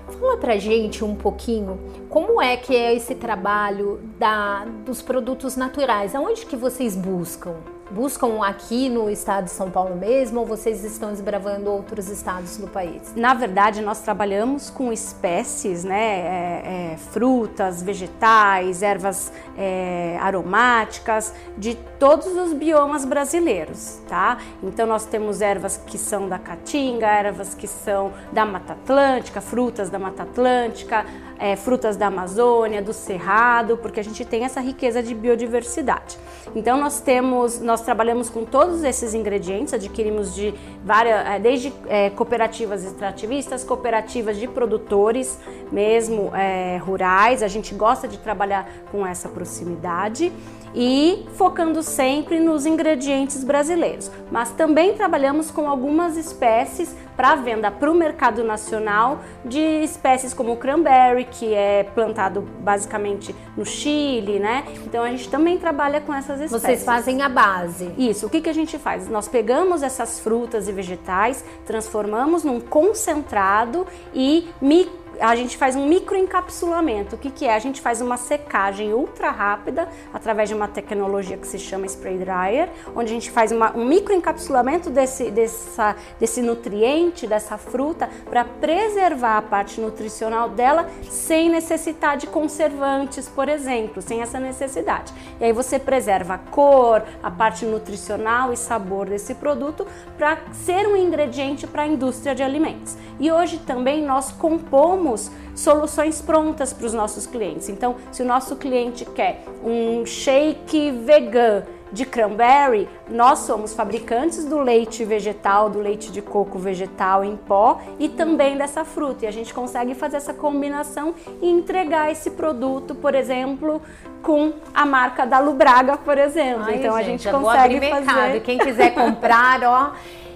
Fala 0.08 0.36
pra 0.38 0.56
gente 0.56 1.04
um 1.04 1.14
pouquinho 1.14 1.78
como 2.08 2.40
é 2.40 2.56
que 2.56 2.74
é 2.74 2.94
esse 2.94 3.14
trabalho 3.14 4.00
da, 4.18 4.64
dos 4.84 5.02
produtos 5.02 5.56
naturais, 5.56 6.14
aonde 6.14 6.46
que 6.46 6.56
vocês 6.56 6.96
buscam? 6.96 7.54
Buscam 7.90 8.42
aqui 8.42 8.88
no 8.88 9.11
estado 9.11 9.45
de 9.45 9.50
São 9.50 9.71
Paulo 9.71 9.97
mesmo 9.97 10.40
ou 10.40 10.47
vocês 10.47 10.85
estão 10.85 11.11
desbravando 11.11 11.71
outros 11.71 12.09
estados 12.09 12.57
do 12.57 12.68
país? 12.68 13.12
Na 13.16 13.35
verdade, 13.35 13.80
nós 13.80 14.00
trabalhamos 14.00 14.71
com 14.71 14.92
espécies, 14.92 15.85
né, 15.85 15.97
é, 15.97 16.92
é, 16.92 16.97
frutas, 16.97 17.83
vegetais, 17.83 18.83
ervas 18.83 19.33
é, 19.57 20.18
aromáticas 20.21 21.33
de 21.57 21.75
todos 21.99 22.26
os 22.37 22.52
biomas 22.52 23.04
brasileiros, 23.04 23.99
tá? 24.09 24.38
Então 24.62 24.87
nós 24.87 25.04
temos 25.04 25.40
ervas 25.40 25.80
que 25.87 25.99
são 25.99 26.28
da 26.28 26.38
caatinga, 26.38 27.07
ervas 27.07 27.54
que 27.54 27.66
são 27.66 28.12
da 28.33 28.47
Mata 28.47 28.75
Atlântica, 28.75 29.40
frutas 29.40 29.90
da 29.90 29.99
Mata 29.99 30.23
Atlântica, 30.23 31.04
é, 31.38 31.57
frutas 31.57 31.97
da 31.97 32.07
Amazônia, 32.07 32.83
do 32.83 32.92
Cerrado, 32.92 33.76
porque 33.76 34.00
a 34.00 34.04
gente 34.04 34.25
tem 34.25 34.45
essa 34.45 34.61
riqueza 34.61 35.02
de 35.02 35.14
biodiversidade. 35.14 36.18
Então 36.54 36.78
nós 36.78 37.00
temos, 37.00 37.61
nós 37.61 37.77
trabalhamos 37.80 38.28
com 38.30 38.44
todos 38.44 38.85
esses 38.85 39.14
ingredientes, 39.14 39.75
adquirimos 39.75 40.35
de 40.35 40.54
várias, 40.85 41.26
é, 41.26 41.38
desde 41.38 41.73
é, 41.88 42.11
cooperativas 42.11 42.85
extrativistas, 42.85 43.64
cooperativas 43.64 44.37
de 44.37 44.47
produtores, 44.47 45.38
mesmo 45.70 46.35
é, 46.35 46.78
rurais. 46.78 47.42
A 47.42 47.49
gente 47.49 47.75
gosta 47.75 48.06
de 48.08 48.18
trabalhar 48.18 48.68
com 48.90 49.06
essa 49.06 49.28
proximidade 49.28 50.32
e 50.75 51.26
focando 51.34 51.82
sempre 51.82 52.40
nos 52.40 52.66
ingredientes 52.66 53.44
brasileiros. 53.44 54.10
Mas 54.30 54.50
também 54.50 54.94
trabalhamos 54.94 55.50
com 55.50 55.68
algumas 55.68 56.16
espécies 56.16 56.94
para 57.16 57.34
venda 57.34 57.68
para 57.68 57.90
o 57.90 57.94
mercado 57.94 58.44
nacional 58.44 59.20
de 59.44 59.58
espécies 59.58 60.32
como 60.32 60.52
o 60.52 60.56
cranberry, 60.56 61.25
que 61.25 61.52
é 61.52 61.82
plantado 61.82 62.42
basicamente 62.60 63.34
no 63.56 63.66
Chile, 63.66 64.38
né? 64.38 64.64
Então 64.87 65.02
a 65.02 65.10
gente 65.10 65.28
também 65.28 65.58
trabalha 65.58 66.00
com 66.00 66.14
essas 66.14 66.40
espécies. 66.40 66.62
Vocês 66.62 66.84
fazem 66.84 67.20
a 67.22 67.28
base. 67.28 67.92
Isso. 67.98 68.26
O 68.26 68.30
que, 68.30 68.40
que 68.40 68.48
a 68.48 68.52
gente 68.52 68.78
faz? 68.78 69.08
Nós 69.08 69.26
pegamos 69.26 69.82
essas 69.82 70.20
frutas 70.20 70.68
e 70.68 70.72
vegetais, 70.72 71.44
transformamos 71.66 72.44
num 72.44 72.60
concentrado 72.60 73.84
e 74.14 74.48
me 74.60 74.88
a 75.20 75.34
gente 75.34 75.56
faz 75.56 75.75
um 75.75 75.87
microencapsulamento. 75.87 77.16
O 77.16 77.18
que, 77.18 77.30
que 77.30 77.46
é? 77.46 77.54
A 77.54 77.58
gente 77.58 77.80
faz 77.80 78.00
uma 78.00 78.16
secagem 78.16 78.92
ultra 78.92 79.30
rápida 79.30 79.88
através 80.12 80.48
de 80.48 80.54
uma 80.54 80.68
tecnologia 80.68 81.37
que 81.37 81.46
se 81.46 81.58
chama 81.58 81.87
spray 81.87 82.18
dryer, 82.18 82.68
onde 82.94 83.10
a 83.10 83.14
gente 83.14 83.30
faz 83.30 83.52
uma, 83.52 83.76
um 83.76 83.84
microencapsulamento 83.84 84.90
desse, 84.90 85.30
dessa, 85.30 85.96
desse 86.18 86.40
nutriente, 86.40 87.26
dessa 87.26 87.58
fruta, 87.58 88.08
para 88.28 88.44
preservar 88.44 89.38
a 89.38 89.42
parte 89.42 89.80
nutricional 89.80 90.48
dela 90.48 90.88
sem 91.10 91.48
necessitar 91.48 92.16
de 92.16 92.26
conservantes, 92.26 93.28
por 93.28 93.48
exemplo, 93.48 94.00
sem 94.00 94.22
essa 94.22 94.38
necessidade. 94.38 95.12
E 95.40 95.44
aí 95.44 95.52
você 95.52 95.78
preserva 95.78 96.34
a 96.34 96.38
cor, 96.38 97.02
a 97.22 97.30
parte 97.30 97.64
nutricional 97.64 98.52
e 98.52 98.56
sabor 98.56 99.08
desse 99.08 99.34
produto 99.34 99.87
para 100.16 100.38
ser 100.52 100.87
um 100.87 100.96
ingrediente 100.96 101.66
para 101.66 101.82
a 101.82 101.87
indústria 101.87 102.34
de 102.34 102.42
alimentos. 102.42 102.96
E 103.18 103.32
hoje 103.32 103.58
também 103.58 104.04
nós 104.04 104.30
compomos 104.30 105.07
temos 105.08 105.30
soluções 105.54 106.20
prontas 106.20 106.72
para 106.72 106.86
os 106.86 106.92
nossos 106.92 107.26
clientes. 107.26 107.68
Então, 107.68 107.96
se 108.12 108.22
o 108.22 108.26
nosso 108.26 108.56
cliente 108.56 109.04
quer 109.06 109.44
um 109.64 110.04
shake 110.04 110.90
vegan 110.90 111.64
de 111.90 112.04
cranberry, 112.04 112.86
nós 113.08 113.40
somos 113.40 113.72
fabricantes 113.72 114.44
do 114.44 114.58
leite 114.58 115.06
vegetal, 115.06 115.70
do 115.70 115.78
leite 115.78 116.12
de 116.12 116.20
coco 116.20 116.58
vegetal 116.58 117.24
em 117.24 117.34
pó 117.34 117.80
e 117.98 118.10
também 118.10 118.58
dessa 118.58 118.84
fruta. 118.84 119.24
E 119.24 119.28
a 119.28 119.30
gente 119.30 119.54
consegue 119.54 119.94
fazer 119.94 120.18
essa 120.18 120.34
combinação 120.34 121.14
e 121.40 121.48
entregar 121.48 122.12
esse 122.12 122.32
produto, 122.32 122.94
por 122.94 123.14
exemplo, 123.14 123.80
com 124.22 124.52
a 124.74 124.84
marca 124.84 125.24
da 125.24 125.38
Lubraga, 125.38 125.96
por 125.96 126.18
exemplo. 126.18 126.64
Ai, 126.64 126.76
então 126.76 126.94
gente, 126.98 127.06
a 127.06 127.10
gente 127.10 127.30
consegue 127.30 127.80
fazer. 127.80 128.40
Quem 128.42 128.58
quiser 128.58 128.94
comprar, 128.94 129.62
ó, 129.64 129.92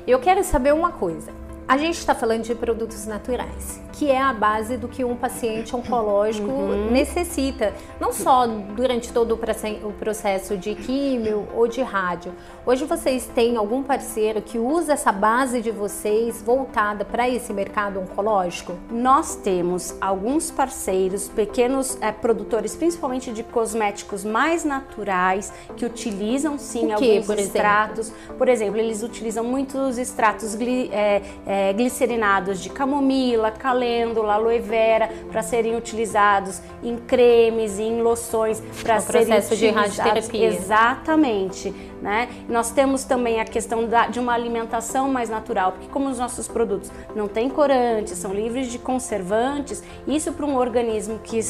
eu 0.07 0.19
quero 0.19 0.43
saber 0.43 0.73
uma 0.73 0.91
coisa. 0.91 1.43
A 1.69 1.79
gente 1.79 1.99
está 1.99 2.15
falando 2.15 2.43
de 2.43 2.55
produtos 2.55 3.07
naturais, 3.07 3.81
que 3.93 4.11
é 4.11 4.21
a 4.21 4.33
base 4.33 4.77
do 4.77 4.89
que 4.89 5.05
um 5.05 5.15
paciente 5.15 5.77
oncológico 5.77 6.51
uhum. 6.51 6.91
necessita, 6.91 7.73
não 8.01 8.13
só 8.13 8.47
durante 8.47 9.13
todo 9.13 9.35
o 9.35 9.93
processo 9.93 10.57
de 10.57 10.75
químio 10.75 11.47
ou 11.55 11.69
de 11.69 11.83
rádio. 11.83 12.33
Hoje 12.65 12.85
vocês 12.85 13.27
têm 13.35 13.57
algum 13.57 13.83
parceiro 13.83 14.41
que 14.41 14.59
usa 14.59 14.95
essa 14.95 15.13
base 15.13 15.61
de 15.61 15.71
vocês 15.71 16.43
voltada 16.43 17.05
para 17.05 17.29
esse 17.29 17.53
mercado 17.53 18.01
oncológico? 18.01 18.75
Nós 18.91 19.37
temos 19.37 19.95
alguns 20.01 20.51
parceiros, 20.51 21.29
pequenos 21.29 21.99
é, 22.01 22.11
produtores, 22.13 22.75
principalmente 22.75 23.33
de 23.33 23.43
cosméticos 23.43 24.25
mais 24.25 24.65
naturais, 24.65 25.53
que 25.77 25.85
utilizam 25.85 26.59
sim 26.59 26.93
alguns 26.93 27.27
por 27.27 27.39
extratos. 27.39 28.09
Exemplo? 28.09 28.37
Por 28.37 28.49
exemplo, 28.49 28.79
eles 28.79 29.03
utilizam 29.03 29.45
muitos 29.45 29.99
extratos 29.99 30.57
é, 30.61 31.23
é, 31.47 31.73
glicerinados 31.73 32.61
de 32.61 32.71
camomila, 32.71 33.51
calêndula, 33.83 34.35
aloe 34.35 34.61
vera, 34.61 35.11
para 35.31 35.43
serem 35.43 35.77
utilizados 35.77 36.61
em 36.83 36.97
cremes 36.97 37.79
e 37.79 37.83
em 37.83 38.01
loções 38.01 38.63
para 38.83 39.01
serem 39.01 39.27
processo 39.27 39.57
de 39.57 39.69
radioterapia. 39.69 40.47
Exatamente, 40.47 41.75
né? 42.01 42.29
Nós 42.49 42.71
temos 42.71 43.05
também 43.05 43.41
a 43.41 43.45
questão 43.45 43.87
da, 43.87 44.07
de 44.07 44.21
uma 44.21 44.33
alimentação 44.33 45.11
mais 45.11 45.29
natural, 45.29 45.73
porque 45.73 45.89
como 45.89 46.09
os 46.09 46.19
nossos 46.19 46.47
produtos 46.47 46.91
não 47.15 47.27
têm 47.27 47.49
corantes, 47.49 48.19
são 48.19 48.33
livres 48.33 48.69
de 48.69 48.79
conservantes, 48.79 49.83
isso 50.07 50.33
para 50.33 50.47
um 50.47 50.57
organismo 50.57 51.19
que 51.19 51.41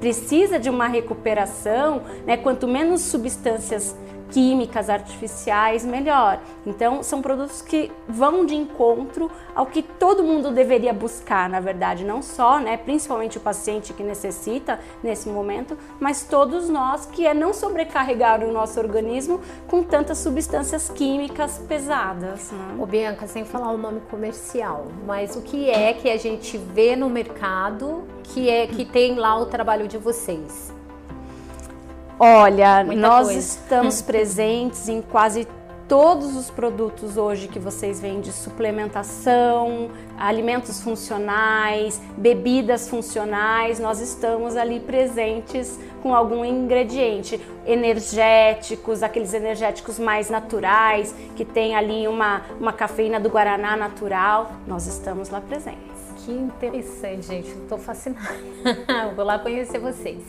precisa 0.00 0.58
de 0.58 0.68
uma 0.68 0.88
recuperação, 0.88 2.02
né? 2.26 2.36
Quanto 2.36 2.66
menos 2.66 3.02
substâncias 3.02 3.96
químicas 4.32 4.88
artificiais, 4.88 5.84
melhor. 5.84 6.40
Então, 6.66 7.02
são 7.02 7.20
produtos 7.20 7.60
que 7.60 7.92
vão 8.08 8.46
de 8.46 8.56
encontro 8.56 9.30
ao 9.54 9.66
que 9.66 9.82
todo 9.82 10.22
mundo 10.22 10.50
deveria 10.50 10.92
buscar, 10.92 11.48
na 11.50 11.60
verdade, 11.60 12.02
não 12.02 12.22
só, 12.22 12.58
né, 12.58 12.78
principalmente 12.78 13.36
o 13.36 13.40
paciente 13.40 13.92
que 13.92 14.02
necessita 14.02 14.80
nesse 15.02 15.28
momento, 15.28 15.76
mas 16.00 16.24
todos 16.24 16.68
nós 16.70 17.04
que 17.04 17.26
é 17.26 17.34
não 17.34 17.52
sobrecarregar 17.52 18.42
o 18.42 18.50
nosso 18.50 18.80
organismo 18.80 19.40
com 19.68 19.82
tantas 19.82 20.18
substâncias 20.18 20.88
químicas 20.88 21.58
pesadas. 21.68 22.50
Né? 22.50 22.76
Ô 22.78 22.86
Bianca, 22.86 23.26
sem 23.26 23.44
falar 23.44 23.70
o 23.70 23.78
nome 23.78 24.00
comercial, 24.10 24.86
mas 25.06 25.36
o 25.36 25.42
que 25.42 25.68
é 25.68 25.92
que 25.92 26.10
a 26.10 26.16
gente 26.16 26.56
vê 26.56 26.96
no 26.96 27.10
mercado 27.10 28.04
que 28.22 28.48
é 28.48 28.66
que 28.66 28.84
tem 28.84 29.16
lá 29.16 29.38
o 29.38 29.46
trabalho 29.46 29.86
de 29.86 29.98
vocês? 29.98 30.72
Olha, 32.24 32.84
Muita 32.84 33.00
nós 33.00 33.26
coisa. 33.26 33.40
estamos 33.40 34.00
presentes 34.06 34.88
em 34.88 35.02
quase 35.02 35.44
todos 35.88 36.36
os 36.36 36.48
produtos 36.50 37.16
hoje 37.16 37.48
que 37.48 37.58
vocês 37.58 37.98
veem 37.98 38.20
de 38.20 38.30
suplementação, 38.30 39.90
alimentos 40.16 40.80
funcionais, 40.80 42.00
bebidas 42.16 42.88
funcionais, 42.88 43.80
nós 43.80 44.00
estamos 44.00 44.54
ali 44.54 44.78
presentes 44.78 45.80
com 46.00 46.14
algum 46.14 46.44
ingrediente, 46.44 47.40
energéticos, 47.66 49.02
aqueles 49.02 49.34
energéticos 49.34 49.98
mais 49.98 50.30
naturais, 50.30 51.12
que 51.34 51.44
tem 51.44 51.74
ali 51.74 52.06
uma, 52.06 52.42
uma 52.60 52.72
cafeína 52.72 53.18
do 53.18 53.28
Guaraná 53.28 53.76
natural, 53.76 54.52
nós 54.64 54.86
estamos 54.86 55.28
lá 55.28 55.40
presentes. 55.40 55.91
Que 56.24 56.30
interessante, 56.30 57.26
gente. 57.26 57.48
Estou 57.48 57.78
fascinada. 57.78 58.28
Vou 59.16 59.24
lá 59.24 59.38
conhecer 59.40 59.80
vocês. 59.80 60.22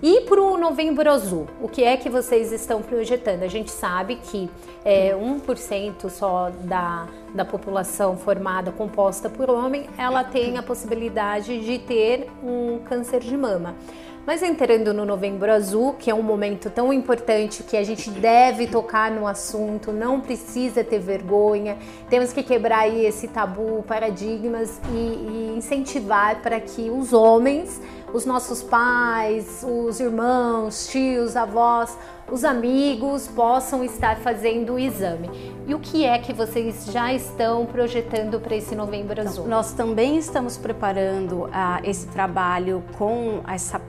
E 0.00 0.20
para 0.22 0.40
o 0.40 0.56
Novembro 0.56 1.10
Azul, 1.10 1.48
o 1.60 1.68
que 1.68 1.82
é 1.82 1.96
que 1.96 2.08
vocês 2.08 2.52
estão 2.52 2.80
projetando? 2.80 3.42
A 3.42 3.48
gente 3.48 3.70
sabe 3.70 4.16
que 4.16 4.48
é, 4.84 5.14
1% 5.14 6.08
só 6.10 6.50
da, 6.64 7.08
da 7.34 7.44
população 7.44 8.16
formada, 8.16 8.70
composta 8.70 9.28
por 9.28 9.50
homem, 9.50 9.86
ela 9.98 10.22
tem 10.22 10.58
a 10.58 10.62
possibilidade 10.62 11.60
de 11.64 11.78
ter 11.78 12.28
um 12.42 12.80
câncer 12.80 13.20
de 13.20 13.36
mama. 13.36 13.74
Mas 14.24 14.40
entrando 14.40 14.94
no 14.94 15.04
Novembro 15.04 15.50
Azul, 15.50 15.94
que 15.98 16.08
é 16.08 16.14
um 16.14 16.22
momento 16.22 16.70
tão 16.70 16.92
importante 16.92 17.64
que 17.64 17.76
a 17.76 17.82
gente 17.82 18.08
deve 18.08 18.68
tocar 18.68 19.10
no 19.10 19.26
assunto, 19.26 19.90
não 19.90 20.20
precisa 20.20 20.84
ter 20.84 21.00
vergonha, 21.00 21.76
temos 22.08 22.32
que 22.32 22.40
quebrar 22.40 22.80
aí 22.80 23.04
esse 23.04 23.26
tabu, 23.26 23.82
paradigmas 23.82 24.80
e, 24.92 24.96
e 24.96 25.54
incentivar 25.56 26.40
para 26.40 26.60
que 26.60 26.88
os 26.88 27.12
homens 27.12 27.80
os 28.12 28.26
nossos 28.26 28.62
pais, 28.62 29.64
os 29.66 30.00
irmãos, 30.00 30.88
tios, 30.88 31.36
avós, 31.36 31.96
os 32.30 32.44
amigos 32.44 33.28
possam 33.28 33.84
estar 33.84 34.16
fazendo 34.16 34.74
o 34.74 34.78
exame. 34.78 35.52
E 35.66 35.74
o 35.74 35.78
que 35.78 36.04
é 36.04 36.18
que 36.18 36.32
vocês 36.32 36.86
já 36.86 37.12
estão 37.12 37.66
projetando 37.66 38.40
para 38.40 38.56
esse 38.56 38.74
Novembro 38.74 39.12
então, 39.12 39.26
Azul? 39.26 39.46
Nós 39.46 39.72
também 39.72 40.16
estamos 40.16 40.56
preparando 40.56 41.44
uh, 41.44 41.50
esse 41.84 42.06
trabalho 42.08 42.82
com 42.96 43.42
essa, 43.46 43.80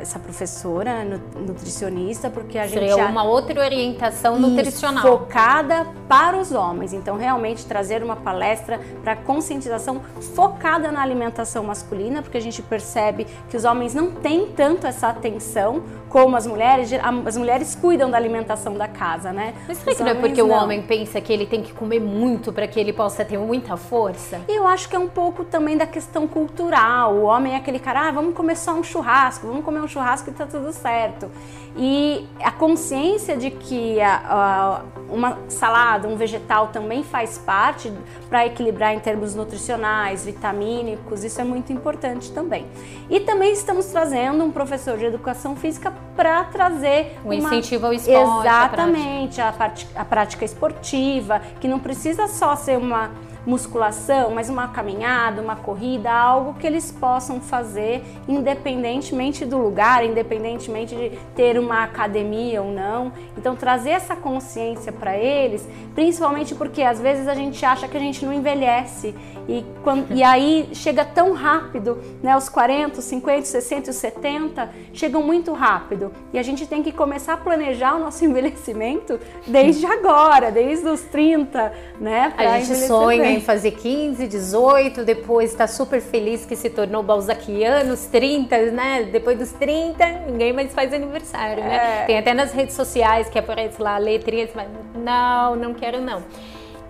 essa 0.00 0.18
professora 0.18 1.04
nutricionista, 1.46 2.30
porque 2.30 2.58
a 2.58 2.66
Seria 2.68 2.88
gente 2.88 2.98
já... 2.98 3.06
uma 3.08 3.22
outra 3.22 3.60
orientação 3.60 4.38
nutricional 4.38 5.02
focada 5.02 5.86
para 6.08 6.38
os 6.38 6.52
homens. 6.52 6.92
Então, 6.92 7.16
realmente 7.16 7.66
trazer 7.66 8.02
uma 8.02 8.16
palestra 8.16 8.80
para 9.02 9.14
conscientização 9.14 10.00
focada 10.34 10.90
na 10.90 11.02
alimentação 11.02 11.64
masculina, 11.64 12.22
porque 12.22 12.38
a 12.38 12.42
gente 12.42 12.62
percebe 12.62 13.26
que 13.48 13.56
os 13.56 13.64
homens 13.70 13.94
não 13.94 14.10
têm 14.10 14.46
tanto 14.46 14.86
essa 14.86 15.08
atenção 15.08 15.82
como 16.08 16.36
as 16.36 16.46
mulheres. 16.46 16.90
As 17.24 17.36
mulheres 17.36 17.74
cuidam 17.74 18.10
da 18.10 18.16
alimentação 18.16 18.74
da 18.74 18.88
casa, 18.88 19.32
né? 19.32 19.54
Mas 19.66 19.78
será 19.78 19.94
que 19.94 20.02
não 20.02 20.10
é 20.10 20.14
porque 20.14 20.42
não. 20.42 20.50
o 20.50 20.52
homem 20.52 20.82
pensa 20.82 21.20
que 21.20 21.32
ele 21.32 21.46
tem 21.46 21.62
que 21.62 21.72
comer 21.72 22.00
muito 22.00 22.52
para 22.52 22.66
que 22.66 22.78
ele 22.78 22.92
possa 22.92 23.24
ter 23.24 23.38
muita 23.38 23.76
força? 23.76 24.40
Eu 24.48 24.66
acho 24.66 24.88
que 24.88 24.96
é 24.96 24.98
um 24.98 25.08
pouco 25.08 25.44
também 25.44 25.76
da 25.76 25.86
questão 25.86 26.26
cultural. 26.26 27.14
O 27.14 27.22
homem 27.22 27.54
é 27.54 27.56
aquele 27.56 27.78
cara, 27.78 28.08
ah, 28.08 28.10
vamos 28.10 28.34
comer 28.34 28.56
só 28.56 28.74
um 28.74 28.82
churrasco, 28.82 29.46
vamos 29.46 29.64
comer 29.64 29.80
um 29.80 29.88
churrasco 29.88 30.28
e 30.30 30.32
tá 30.32 30.46
tudo 30.46 30.72
certo. 30.72 31.30
E 31.76 32.26
a 32.42 32.50
consciência 32.50 33.36
de 33.36 33.50
que 33.50 34.00
a, 34.00 34.16
a, 34.16 34.82
uma 35.10 35.38
salada, 35.48 36.08
um 36.08 36.16
vegetal 36.16 36.68
também 36.68 37.02
faz 37.02 37.38
parte 37.38 37.92
para 38.28 38.46
equilibrar 38.46 38.94
em 38.94 38.98
termos 38.98 39.34
nutricionais, 39.34 40.24
vitamínicos, 40.24 41.24
isso 41.24 41.40
é 41.40 41.44
muito 41.44 41.72
importante 41.72 42.32
também. 42.32 42.66
E 43.08 43.20
também 43.20 43.52
estamos 43.52 43.86
trazendo 43.86 44.44
um 44.44 44.50
professor 44.50 44.96
de 44.96 45.04
educação 45.04 45.56
física 45.56 45.92
para 46.16 46.44
trazer 46.44 47.18
um 47.24 47.32
incentivo 47.32 47.86
ao 47.86 47.92
esporte. 47.92 48.40
Exatamente, 48.40 49.40
a 49.40 49.52
prática. 49.52 50.00
a 50.00 50.04
prática 50.04 50.44
esportiva, 50.44 51.40
que 51.60 51.68
não 51.68 51.78
precisa 51.78 52.28
só 52.28 52.54
ser 52.56 52.78
uma 52.78 53.10
musculação, 53.46 54.30
mas 54.30 54.48
uma 54.48 54.68
caminhada, 54.68 55.40
uma 55.40 55.56
corrida, 55.56 56.10
algo 56.10 56.54
que 56.54 56.66
eles 56.66 56.90
possam 56.92 57.40
fazer 57.40 58.02
independentemente 58.28 59.44
do 59.44 59.58
lugar, 59.58 60.04
independentemente 60.04 60.94
de 60.94 61.18
ter 61.34 61.58
uma 61.58 61.84
academia 61.84 62.62
ou 62.62 62.72
não. 62.72 63.12
Então 63.36 63.56
trazer 63.56 63.90
essa 63.90 64.14
consciência 64.16 64.92
para 64.92 65.16
eles, 65.16 65.66
principalmente 65.94 66.54
porque 66.54 66.82
às 66.82 67.00
vezes 67.00 67.28
a 67.28 67.34
gente 67.34 67.64
acha 67.64 67.88
que 67.88 67.96
a 67.96 68.00
gente 68.00 68.24
não 68.24 68.32
envelhece 68.32 69.14
e, 69.48 69.64
quando, 69.82 70.14
e 70.14 70.22
aí 70.22 70.68
chega 70.72 71.04
tão 71.04 71.32
rápido, 71.32 71.98
né? 72.22 72.36
Os 72.36 72.48
40, 72.48 73.00
os 73.00 73.04
50, 73.04 73.40
os 73.40 73.48
60 73.48 73.90
os 73.90 73.96
70 73.96 74.70
chegam 74.92 75.22
muito 75.22 75.52
rápido 75.52 76.12
e 76.32 76.38
a 76.38 76.42
gente 76.42 76.66
tem 76.66 76.82
que 76.82 76.92
começar 76.92 77.34
a 77.34 77.36
planejar 77.36 77.96
o 77.96 78.00
nosso 78.00 78.24
envelhecimento 78.26 79.18
desde 79.46 79.86
agora, 79.86 80.50
desde 80.50 80.86
os 80.88 81.00
30, 81.02 81.72
né? 82.00 82.32
A 82.36 82.60
gente 82.60 82.76
sonha 82.86 83.29
em 83.30 83.40
fazer 83.40 83.72
15, 83.72 84.26
18, 84.26 85.04
depois 85.04 85.50
está 85.50 85.66
super 85.66 86.00
feliz 86.00 86.44
que 86.44 86.56
se 86.56 86.70
tornou 86.70 87.02
balzaquiano, 87.02 87.92
os 87.94 88.06
30, 88.06 88.70
né? 88.70 89.08
Depois 89.10 89.38
dos 89.38 89.52
30, 89.52 90.06
ninguém 90.30 90.52
mais 90.52 90.72
faz 90.72 90.92
aniversário, 90.92 91.62
né? 91.62 92.02
é. 92.02 92.06
Tem 92.06 92.18
até 92.18 92.34
nas 92.34 92.52
redes 92.52 92.74
sociais 92.74 93.28
que 93.28 93.38
aparece 93.38 93.80
lá 93.80 93.98
letrinhas, 93.98 94.50
mas 94.54 94.68
não, 94.94 95.56
não 95.56 95.74
quero 95.74 96.00
não. 96.00 96.22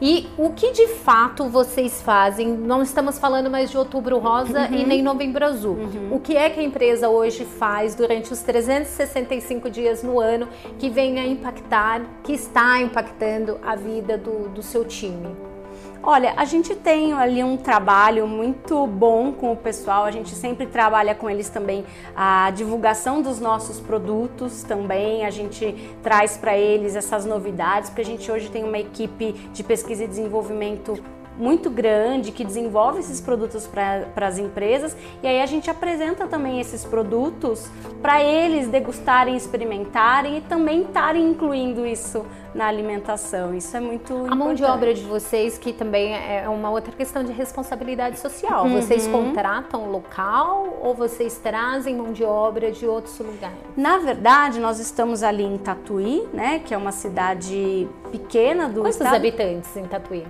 E 0.01 0.29
o 0.39 0.51
que 0.51 0.73
de 0.73 0.87
fato 0.89 1.45
vocês 1.49 2.01
fazem? 2.01 2.49
Não 2.49 2.83
estamos 2.83 3.19
falando 3.19 3.51
mais 3.51 3.71
de 3.71 3.77
outubro 3.77 4.19
rosa 4.19 4.67
uhum. 4.71 4.75
e 4.75 4.87
nem 4.87 5.03
novembro 5.03 5.45
azul. 5.45 5.75
Uhum. 5.75 6.15
O 6.15 6.21
que 6.21 6.37
é 6.37 6.49
que 6.49 6.59
a 6.59 6.63
empresa 6.63 7.11
hoje 7.11 7.45
faz 7.45 7.95
durante 7.95 8.33
os 8.33 8.41
365 8.41 9.69
dias 9.69 10.03
no 10.03 10.19
ano 10.19 10.49
que 10.79 10.89
venha 10.89 11.27
impactar, 11.27 12.01
que 12.25 12.33
está 12.33 12.81
impactando 12.81 13.59
a 13.63 13.77
vida 13.77 14.17
do, 14.17 14.49
do 14.49 14.63
seu 14.63 14.87
time? 14.87 15.50
Olha, 16.03 16.33
a 16.37 16.47
gente 16.47 16.75
tem 16.75 17.13
ali 17.13 17.45
um 17.45 17.59
trabalho 17.59 18.27
muito 18.27 18.87
bom 18.87 19.33
com 19.33 19.53
o 19.53 19.57
pessoal, 19.57 20.05
a 20.05 20.11
gente 20.11 20.31
sempre 20.31 20.67
trabalha 20.67 21.15
com 21.15 21.29
eles 21.29 21.51
também 21.51 21.85
a 22.17 22.51
divulgação 22.53 23.21
dos 23.21 23.39
nossos 23.39 23.79
produtos 23.79 24.63
também, 24.63 25.27
a 25.27 25.31
gente 25.31 25.75
traz 26.03 26.39
para 26.39 26.57
eles 26.57 26.97
essas 26.97 27.27
novidades, 27.27 27.91
porque 27.91 28.01
a 28.01 28.05
gente 28.05 28.33
hoje 28.33 28.51
tem 28.51 28.65
uma 28.65 28.79
equipe 28.79 29.33
de 29.53 29.63
pesquisa 29.63 30.05
e 30.05 30.09
desenvolvimento 30.09 30.99
muito 31.37 31.71
grande 31.71 32.33
que 32.33 32.45
desenvolve 32.45 33.01
esses 33.01 33.21
produtos 33.21 33.67
para 33.67 34.27
as 34.27 34.39
empresas 34.39 34.97
e 35.23 35.27
aí 35.27 35.41
a 35.41 35.47
gente 35.47 35.71
apresenta 35.71 36.27
também 36.27 36.61
esses 36.61 36.85
produtos 36.85 37.71
para 38.03 38.23
eles 38.23 38.69
degustarem, 38.69 39.37
experimentarem 39.37 40.39
e 40.39 40.41
também 40.43 40.83
estarem 40.83 41.29
incluindo 41.29 41.87
isso 41.87 42.25
na 42.55 42.67
alimentação. 42.67 43.55
Isso 43.55 43.77
é 43.77 43.81
muito 43.81 44.13
a 44.13 44.17
importante. 44.17 44.39
mão 44.39 44.55
de 44.55 44.65
obra 44.65 44.93
de 44.93 45.03
vocês 45.03 45.57
que 45.57 45.73
também 45.73 46.15
é 46.15 46.49
uma 46.49 46.71
outra 46.71 46.93
questão 46.93 47.23
de 47.23 47.33
responsabilidade 47.33 48.19
social. 48.19 48.65
Uhum. 48.65 48.81
Vocês 48.81 49.07
contratam 49.07 49.91
local 49.91 50.79
ou 50.83 50.95
vocês 50.95 51.39
trazem 51.39 51.97
mão 51.97 52.13
de 52.13 52.25
obra 52.25 52.73
de 52.73 52.87
outros 52.87 53.19
lugares? 53.19 53.57
Na 53.77 53.99
verdade, 53.99 54.59
nós 54.59 54.79
estamos 54.81 55.23
ali 55.23 55.45
em 55.45 55.59
Tatuí, 55.59 56.27
né, 56.33 56.59
que 56.59 56.75
é 56.75 56.77
uma 56.77 56.93
cidade 56.93 57.89
pequena 58.11 58.69
do 58.69 58.81
Quantos 58.81 58.97
estado. 58.97 59.15
habitantes 59.15 59.77
em 59.77 59.85
Tatuí? 59.85 60.25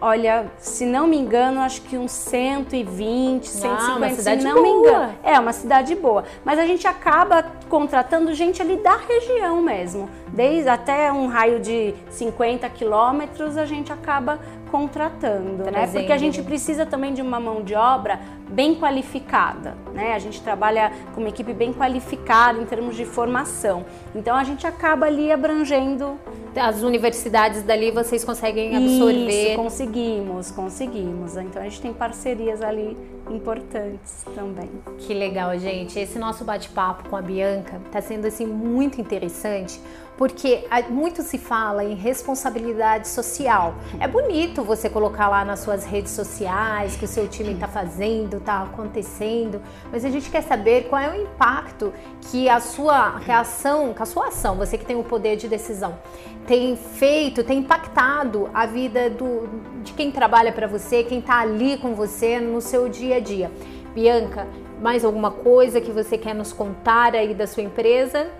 Olha, 0.00 0.46
se 0.58 0.86
não 0.86 1.06
me 1.06 1.16
engano, 1.18 1.60
acho 1.60 1.82
que 1.82 1.96
uns 1.96 2.12
120, 2.12 3.46
150, 3.46 3.96
uma 3.96 4.10
cidade 4.10 4.42
se 4.42 4.48
não 4.48 4.54
boa. 4.54 4.62
me 4.62 4.70
engano. 4.70 5.14
É, 5.22 5.38
uma 5.38 5.52
cidade 5.52 5.94
boa. 5.94 6.24
Mas 6.44 6.58
a 6.58 6.66
gente 6.66 6.86
acaba 6.86 7.44
contratando 7.68 8.32
gente 8.32 8.62
ali 8.62 8.76
da 8.76 8.96
região 8.96 9.60
mesmo. 9.60 10.08
Desde 10.28 10.68
até 10.68 11.12
um 11.12 11.26
raio 11.26 11.60
de 11.60 11.94
50 12.10 12.68
quilômetros, 12.70 13.56
a 13.56 13.66
gente 13.66 13.92
acaba 13.92 14.38
contratando, 14.72 15.70
né? 15.70 15.86
Porque 15.86 16.10
a 16.10 16.16
gente 16.16 16.40
precisa 16.40 16.86
também 16.86 17.12
de 17.12 17.20
uma 17.20 17.38
mão 17.38 17.62
de 17.62 17.74
obra 17.74 18.18
bem 18.48 18.74
qualificada, 18.74 19.76
né? 19.92 20.14
A 20.14 20.18
gente 20.18 20.40
trabalha 20.40 20.90
com 21.14 21.20
uma 21.20 21.28
equipe 21.28 21.52
bem 21.52 21.74
qualificada 21.74 22.58
em 22.58 22.64
termos 22.64 22.96
de 22.96 23.04
formação. 23.04 23.84
Então 24.14 24.34
a 24.34 24.42
gente 24.42 24.66
acaba 24.66 25.04
ali 25.04 25.30
abrangendo 25.30 26.18
as 26.56 26.82
universidades 26.82 27.62
dali 27.62 27.90
vocês 27.90 28.24
conseguem 28.24 28.74
absorver. 28.74 29.48
Isso, 29.48 29.56
conseguimos, 29.56 30.50
conseguimos. 30.50 31.36
Então 31.36 31.60
a 31.60 31.64
gente 31.66 31.80
tem 31.80 31.92
parcerias 31.92 32.62
ali 32.62 32.96
importantes 33.30 34.24
também. 34.34 34.70
Que 34.98 35.14
legal, 35.14 35.58
gente. 35.58 35.98
Esse 35.98 36.18
nosso 36.18 36.44
bate-papo 36.44 37.08
com 37.08 37.16
a 37.16 37.22
Bianca 37.22 37.80
está 37.86 38.00
sendo 38.00 38.26
assim 38.26 38.46
muito 38.46 39.00
interessante 39.00 39.80
porque 40.16 40.64
muito 40.88 41.22
se 41.22 41.38
fala 41.38 41.84
em 41.84 41.94
responsabilidade 41.94 43.08
social. 43.08 43.74
É 43.98 44.06
bonito 44.06 44.62
você 44.62 44.88
colocar 44.88 45.28
lá 45.28 45.44
nas 45.44 45.60
suas 45.60 45.84
redes 45.84 46.12
sociais 46.12 46.96
que 46.96 47.04
o 47.04 47.08
seu 47.08 47.26
time 47.26 47.54
está 47.54 47.66
fazendo, 47.66 48.36
está 48.36 48.62
acontecendo, 48.62 49.60
mas 49.90 50.04
a 50.04 50.10
gente 50.10 50.30
quer 50.30 50.42
saber 50.42 50.84
qual 50.88 51.00
é 51.00 51.10
o 51.10 51.22
impacto 51.22 51.92
que 52.30 52.48
a 52.48 52.60
sua 52.60 53.20
que 53.20 53.30
a 53.30 53.40
ação, 53.40 53.92
que 53.94 54.02
a 54.02 54.06
sua 54.06 54.28
ação, 54.28 54.56
você 54.56 54.76
que 54.78 54.84
tem 54.84 54.96
o 54.96 55.04
poder 55.04 55.36
de 55.36 55.48
decisão, 55.48 55.98
tem 56.46 56.76
feito, 56.76 57.42
tem 57.42 57.58
impactado 57.58 58.50
a 58.52 58.66
vida 58.66 59.08
do, 59.08 59.48
de 59.82 59.92
quem 59.92 60.10
trabalha 60.10 60.52
para 60.52 60.66
você, 60.66 61.02
quem 61.02 61.20
está 61.20 61.40
ali 61.40 61.78
com 61.78 61.94
você 61.94 62.40
no 62.40 62.60
seu 62.60 62.88
dia 62.88 63.16
a 63.16 63.20
dia. 63.22 63.50
Bianca, 63.94 64.46
mais 64.80 65.04
alguma 65.04 65.30
coisa 65.30 65.80
que 65.80 65.90
você 65.90 66.18
quer 66.18 66.34
nos 66.34 66.52
contar 66.52 67.14
aí 67.14 67.34
da 67.34 67.46
sua 67.46 67.62
empresa? 67.62 68.30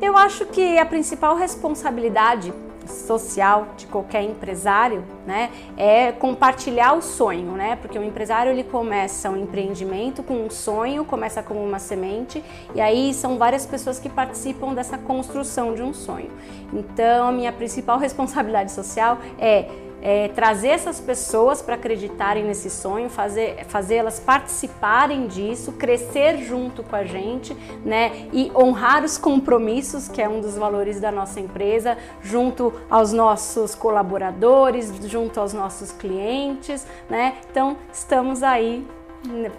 Eu 0.00 0.16
acho 0.16 0.46
que 0.46 0.78
a 0.78 0.86
principal 0.86 1.36
responsabilidade 1.36 2.52
social 2.86 3.68
de 3.76 3.86
qualquer 3.86 4.22
empresário, 4.22 5.04
né, 5.26 5.50
é 5.76 6.12
compartilhar 6.12 6.92
o 6.94 7.02
sonho, 7.02 7.52
né? 7.52 7.76
Porque 7.76 7.98
o 7.98 8.02
empresário 8.02 8.52
ele 8.52 8.64
começa 8.64 9.28
um 9.28 9.36
empreendimento 9.36 10.22
com 10.22 10.34
um 10.34 10.50
sonho, 10.50 11.04
começa 11.04 11.42
como 11.42 11.62
uma 11.62 11.78
semente 11.78 12.42
e 12.74 12.80
aí 12.80 13.12
são 13.12 13.38
várias 13.38 13.66
pessoas 13.66 13.98
que 13.98 14.08
participam 14.08 14.72
dessa 14.72 14.96
construção 14.96 15.74
de 15.74 15.82
um 15.82 15.92
sonho. 15.92 16.30
Então, 16.72 17.28
a 17.28 17.32
minha 17.32 17.52
principal 17.52 17.98
responsabilidade 17.98 18.72
social 18.72 19.18
é 19.38 19.68
é, 20.06 20.28
trazer 20.28 20.68
essas 20.68 21.00
pessoas 21.00 21.60
para 21.60 21.74
acreditarem 21.74 22.44
nesse 22.44 22.70
sonho, 22.70 23.10
fazer 23.10 23.64
fazê-las 23.64 24.20
participarem 24.20 25.26
disso, 25.26 25.72
crescer 25.72 26.44
junto 26.44 26.84
com 26.84 26.94
a 26.94 27.02
gente, 27.02 27.52
né? 27.84 28.28
E 28.32 28.52
honrar 28.54 29.02
os 29.04 29.18
compromissos, 29.18 30.06
que 30.06 30.22
é 30.22 30.28
um 30.28 30.40
dos 30.40 30.56
valores 30.56 31.00
da 31.00 31.10
nossa 31.10 31.40
empresa, 31.40 31.98
junto 32.22 32.72
aos 32.88 33.12
nossos 33.12 33.74
colaboradores, 33.74 34.94
junto 35.08 35.40
aos 35.40 35.52
nossos 35.52 35.90
clientes, 35.90 36.86
né? 37.10 37.38
Então 37.50 37.76
estamos 37.92 38.44
aí 38.44 38.86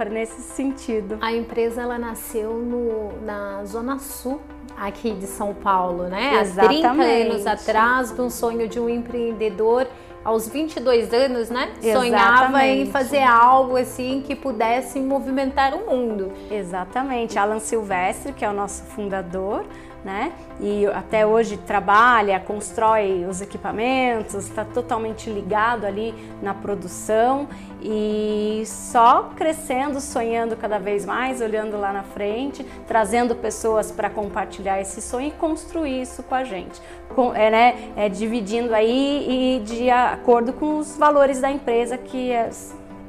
nesse 0.10 0.42
sentido. 0.42 1.18
A 1.20 1.34
empresa 1.34 1.82
ela 1.82 2.00
nasceu 2.00 2.54
no, 2.54 3.22
na 3.22 3.66
Zona 3.66 4.00
Sul 4.00 4.40
aqui 4.78 5.12
de 5.12 5.28
São 5.28 5.54
Paulo, 5.54 6.04
né? 6.04 6.40
Exatamente. 6.40 6.86
Há 6.86 6.94
30 6.94 7.04
anos 7.04 7.48
atrás, 7.48 8.12
de 8.14 8.22
um 8.22 8.30
sonho 8.30 8.70
de 8.70 8.80
um 8.80 8.88
empreendedor 8.88 9.88
aos 10.28 10.46
22 10.50 11.14
anos, 11.14 11.50
né? 11.50 11.72
Exatamente. 11.82 11.94
Sonhava 11.94 12.66
em 12.66 12.86
fazer 12.88 13.24
algo 13.24 13.78
assim 13.78 14.22
que 14.28 14.36
pudesse 14.36 15.00
movimentar 15.00 15.74
o 15.74 15.90
mundo. 15.90 16.34
Exatamente. 16.52 17.40
Alan 17.40 17.60
Silvestre, 17.60 18.34
que 18.34 18.44
é 18.44 18.50
o 18.50 18.54
nosso 18.54 18.84
fundador, 18.84 19.66
né? 20.04 20.32
E 20.60 20.86
até 20.88 21.26
hoje 21.26 21.58
trabalha, 21.58 22.40
constrói 22.40 23.26
os 23.30 23.42
equipamentos, 23.42 24.36
está 24.36 24.64
totalmente 24.64 25.30
ligado 25.30 25.86
ali 25.86 26.14
na 26.42 26.54
produção 26.54 27.48
e 27.82 28.64
só 28.66 29.32
crescendo, 29.36 30.00
sonhando 30.02 30.56
cada 30.56 30.80
vez 30.80 31.06
mais, 31.06 31.42
olhando 31.42 31.78
lá 31.78 31.94
na 31.94 32.04
frente, 32.04 32.66
trazendo 32.88 33.36
pessoas 33.36 33.92
para 33.92 34.10
compartilhar 34.10 34.82
esse 34.82 35.02
sonho 35.02 35.28
e 35.28 35.32
construir 35.32 36.02
isso 36.02 36.24
com 36.24 36.36
a 36.36 36.44
gente, 36.44 36.82
com, 37.14 37.34
é, 37.36 37.50
né, 37.52 37.92
é, 37.96 38.10
dividindo 38.10 38.74
aí 38.74 39.58
e 39.58 39.60
de 39.64 39.90
acordo 39.90 40.54
com 40.54 40.80
os 40.80 40.98
valores 40.98 41.40
da 41.40 41.52
empresa 41.52 41.98
que 41.98 42.32
é, 42.32 42.50